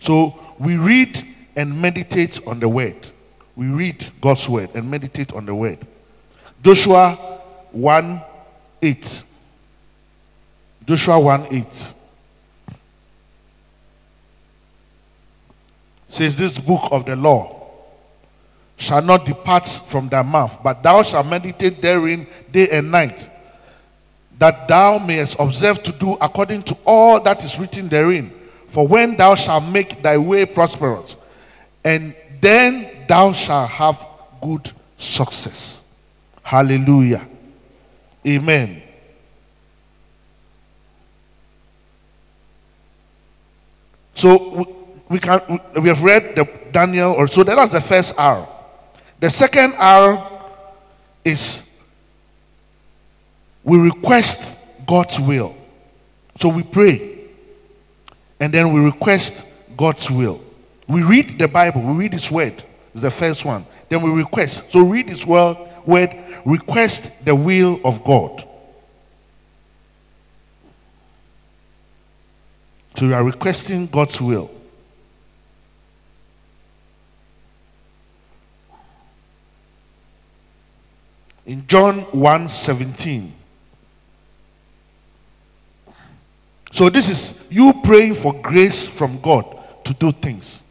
[0.00, 1.26] So we read
[1.56, 2.96] and meditate on the word.
[3.56, 5.78] We read God's word and meditate on the word.
[6.62, 7.16] Joshua
[7.72, 8.22] 1
[8.82, 9.24] 8.
[10.86, 11.94] Joshua 1 8.
[16.10, 17.57] Says this book of the law
[18.78, 23.28] shall not depart from thy mouth, but thou shalt meditate therein day and night,
[24.38, 28.32] that thou mayest observe to do according to all that is written therein.
[28.68, 31.16] For when thou shalt make thy way prosperous,
[31.84, 34.06] and then thou shalt have
[34.40, 35.82] good success.
[36.42, 37.26] Hallelujah.
[38.26, 38.82] Amen.
[44.14, 44.64] So we,
[45.08, 48.48] we can we, have read the Daniel or so that was the first hour.
[49.20, 50.42] The second hour
[51.24, 51.62] is
[53.64, 54.54] we request
[54.86, 55.56] God's will.
[56.40, 57.18] So we pray
[58.40, 59.44] and then we request
[59.76, 60.40] God's will.
[60.86, 62.62] We read the Bible, we read His word,
[62.94, 63.66] is the first one.
[63.88, 64.70] Then we request.
[64.72, 66.10] So read His word, word,
[66.44, 68.44] request the will of God.
[72.96, 74.50] So you are requesting God's will.
[81.48, 83.32] In John 1 17.
[86.70, 89.46] So this is you praying for grace from God
[89.84, 90.62] to do things.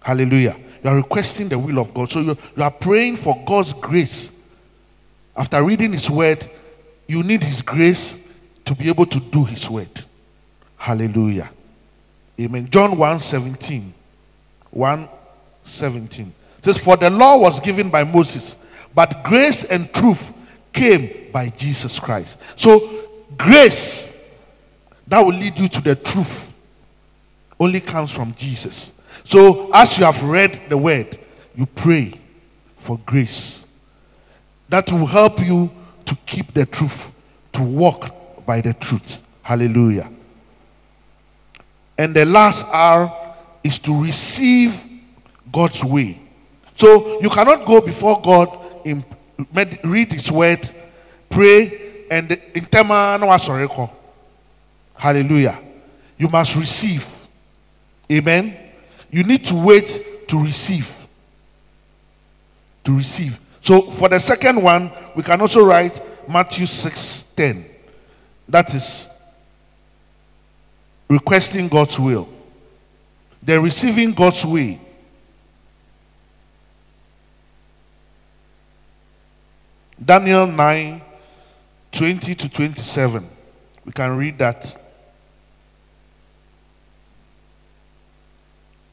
[0.00, 0.56] Hallelujah.
[0.82, 2.10] You are requesting the will of God.
[2.10, 4.32] So you, you are praying for God's grace.
[5.36, 6.48] After reading His word,
[7.06, 8.16] you need His grace
[8.64, 10.02] to be able to do His word.
[10.78, 11.50] Hallelujah.
[12.40, 12.70] Amen.
[12.70, 13.92] John 1 17.
[14.70, 15.08] 1
[15.64, 16.32] 17.
[16.58, 18.56] It says, For the law was given by Moses,
[18.94, 20.32] but grace and truth
[20.72, 22.38] came by Jesus Christ.
[22.56, 24.12] So, grace
[25.06, 26.54] that will lead you to the truth
[27.58, 28.92] only comes from Jesus.
[29.24, 31.18] So, as you have read the word,
[31.54, 32.18] you pray
[32.76, 33.64] for grace
[34.68, 35.70] that will help you
[36.06, 37.12] to keep the truth,
[37.52, 39.20] to walk by the truth.
[39.42, 40.10] Hallelujah.
[41.98, 44.82] And the last hour is to receive
[45.52, 46.20] God's way.
[46.76, 49.04] So you cannot go before God in
[49.52, 50.68] med- read His word,
[51.28, 53.18] pray, and in tema
[54.94, 55.58] Hallelujah.
[56.16, 57.06] You must receive.
[58.10, 58.56] Amen.
[59.10, 60.94] You need to wait to receive.
[62.84, 63.38] To receive.
[63.60, 67.64] So for the second one, we can also write Matthew 6 10.
[68.48, 69.08] That is
[71.08, 72.28] requesting God's will.
[73.42, 74.80] Then receiving God's way.
[80.04, 81.02] Daniel 9
[81.92, 83.28] 20 to 27.
[83.84, 84.78] We can read that.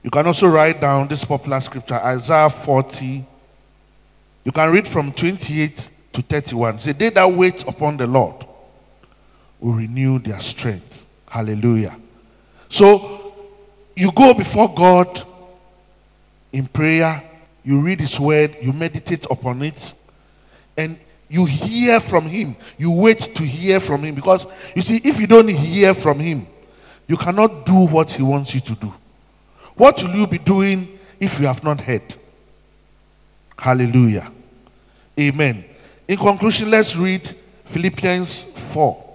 [0.04, 3.26] You can also write down this popular scripture, Isaiah 40.
[4.44, 6.80] You can read from 28 to 31.
[6.80, 8.46] Say, They that wait upon the Lord
[9.60, 11.06] will renew their strength.
[11.28, 11.98] Hallelujah.
[12.70, 13.34] So
[13.96, 15.26] you go before God
[16.52, 17.22] in prayer,
[17.64, 19.94] you read His word, you meditate upon it,
[20.80, 22.56] and you hear from Him.
[22.78, 26.48] You wait to hear from Him because you see, if you don't hear from Him,
[27.06, 28.94] you cannot do what He wants you to do.
[29.76, 32.16] What will you be doing if you have not heard?
[33.58, 34.32] Hallelujah.
[35.20, 35.66] Amen.
[36.08, 39.06] In conclusion, let's read Philippians 4,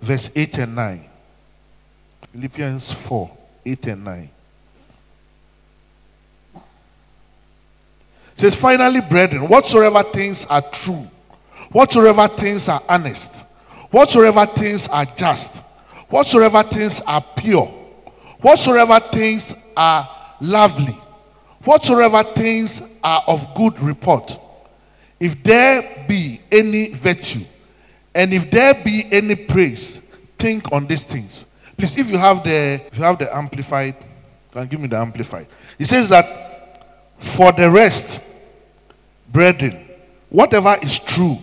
[0.00, 1.04] verse 8 and 9.
[2.32, 3.30] Philippians 4,
[3.66, 4.30] 8 and 9.
[8.36, 11.08] It says, finally, brethren, whatsoever things are true,
[11.72, 13.30] whatsoever things are honest,
[13.90, 15.56] whatsoever things are just,
[16.10, 17.66] whatsoever things are pure,
[18.42, 20.06] whatsoever things are
[20.42, 20.98] lovely,
[21.64, 24.38] whatsoever things are of good report,
[25.18, 27.44] if there be any virtue,
[28.14, 29.98] and if there be any praise,
[30.38, 31.46] think on these things.
[31.78, 33.96] Please, if you have the if you have the amplified,
[34.52, 35.46] can give me the amplified.
[35.78, 38.20] He says that for the rest,
[39.36, 39.86] brethren,
[40.30, 41.36] whatever is true,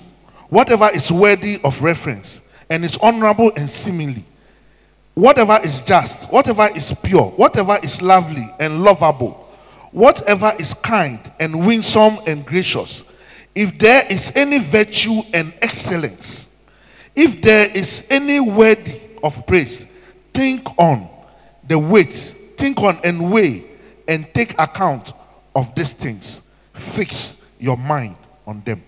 [0.49, 2.41] whatever is worthy of reference,
[2.71, 4.25] and is honorable and seemly,
[5.13, 9.47] whatever is just, whatever is pure, whatever is lovely and lovable,
[9.91, 13.03] whatever is kind and winsome and gracious,
[13.53, 16.49] if there is any virtue and excellence,
[17.15, 19.85] if there is any word of praise,
[20.33, 21.07] think on
[21.67, 22.15] the weight,
[22.57, 23.63] think on and weigh
[24.07, 25.13] and take account
[25.55, 26.41] of these things.
[26.73, 28.83] Fix your mind on them.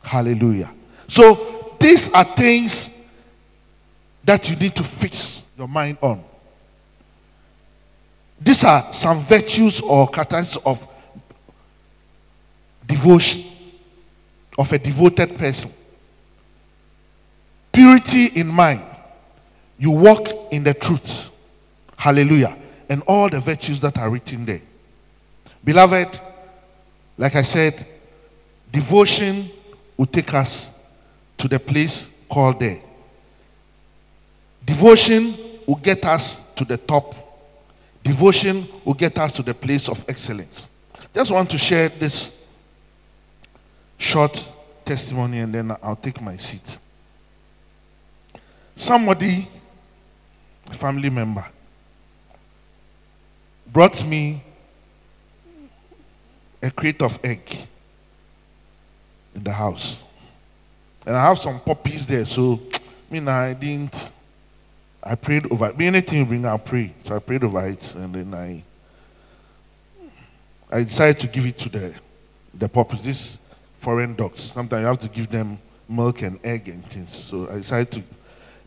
[0.00, 0.72] Hallelujah.
[1.08, 2.88] So these are things
[4.22, 6.22] that you need to fix your mind on.
[8.40, 10.86] These are some virtues or characteristics of
[12.86, 13.50] devotion,
[14.56, 15.72] of a devoted person.
[17.72, 18.84] Purity in mind.
[19.76, 21.32] You walk in the truth.
[21.96, 22.56] Hallelujah.
[22.88, 24.62] And all the virtues that are written there.
[25.64, 26.20] Beloved,
[27.18, 27.86] like I said,
[28.70, 29.50] devotion
[29.96, 30.70] will take us
[31.38, 32.80] to the place called there.
[34.64, 35.36] Devotion
[35.66, 37.14] will get us to the top.
[38.02, 40.68] Devotion will get us to the place of excellence.
[41.14, 42.36] Just want to share this
[43.96, 44.48] short
[44.84, 46.78] testimony and then I'll take my seat.
[48.74, 49.48] Somebody,
[50.66, 51.46] a family member,
[53.66, 54.42] brought me
[56.62, 57.56] a crate of egg
[59.34, 60.02] in the house.
[61.06, 64.10] And I have some puppies there, so I mean I didn't
[65.02, 65.80] I prayed over it.
[65.80, 66.92] Anything you bring, I'll pray.
[67.04, 68.64] So I prayed over it and then I
[70.68, 71.94] I decided to give it to the
[72.52, 73.02] the puppies.
[73.02, 73.38] These
[73.78, 74.50] foreign dogs.
[74.52, 77.24] Sometimes you have to give them milk and egg and things.
[77.24, 78.02] So I decided to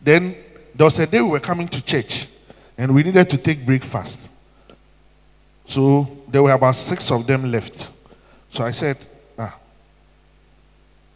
[0.01, 0.35] then
[0.73, 2.27] there was a day we were coming to church
[2.77, 4.28] and we needed to take breakfast.
[5.69, 7.91] So there were about six of them left.
[8.49, 8.97] So I said,
[9.37, 9.55] ah.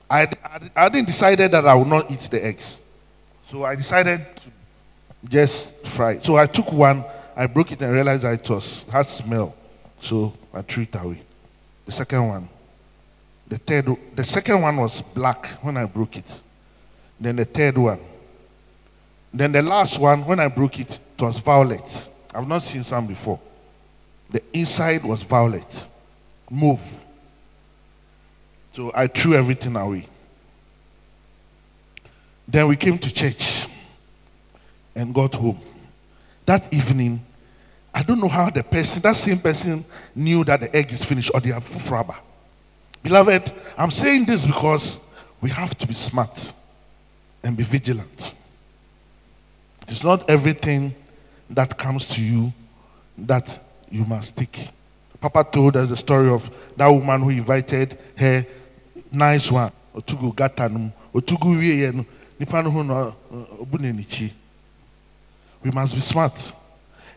[0.08, 2.80] I, I, I didn't decided that I would not eat the eggs.
[3.50, 6.20] So I decided to just fry.
[6.20, 7.04] So I took one,
[7.36, 9.56] I broke it and realized that it was had smell.
[10.00, 11.24] So I threw it away.
[11.88, 12.50] The second one.
[13.48, 16.42] The third the second one was black when I broke it.
[17.20, 18.00] Then the third one.
[19.34, 22.10] Then the last one, when I broke it, it was violet.
[22.36, 23.40] I've not seen some before.
[24.34, 25.88] The inside was violet.
[26.50, 27.06] Move.
[28.76, 30.08] So I threw everything away.
[32.48, 33.68] Then we came to church
[34.96, 35.62] and got home.
[36.46, 37.24] That evening,
[37.94, 41.32] I don't know how the person, that same person, knew that the egg is finished
[41.34, 42.16] or they have fufraba.
[43.04, 44.98] Beloved, I'm saying this because
[45.42, 46.52] we have to be smart
[47.44, 48.34] and be vigilant.
[49.88, 50.96] It's not everything
[51.52, 52.52] that comes to you
[53.18, 53.64] that
[53.94, 54.70] you must take.
[55.22, 58.46] Papa told us the story of that woman who invited her
[59.12, 59.72] nice one.
[59.96, 60.92] Otugu gatanum.
[61.14, 62.04] Otugu eh,
[63.62, 64.34] obunenichi.
[65.64, 66.54] We must be smart.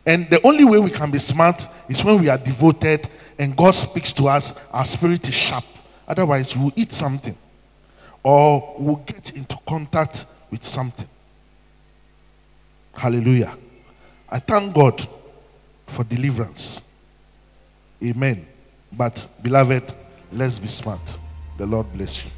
[0.04, 3.08] And the only way we can be smart is when we are devoted
[3.38, 5.64] and God speaks to us, our spirit is sharp.
[6.06, 7.36] Otherwise, we'll eat something
[8.22, 11.08] or we'll get into contact with something.
[12.92, 13.56] Hallelujah.
[14.28, 15.08] I thank God
[15.86, 16.80] for deliverance.
[18.04, 18.46] Amen.
[18.92, 19.94] But, beloved,
[20.32, 21.00] let's be smart.
[21.58, 22.30] The Lord bless you.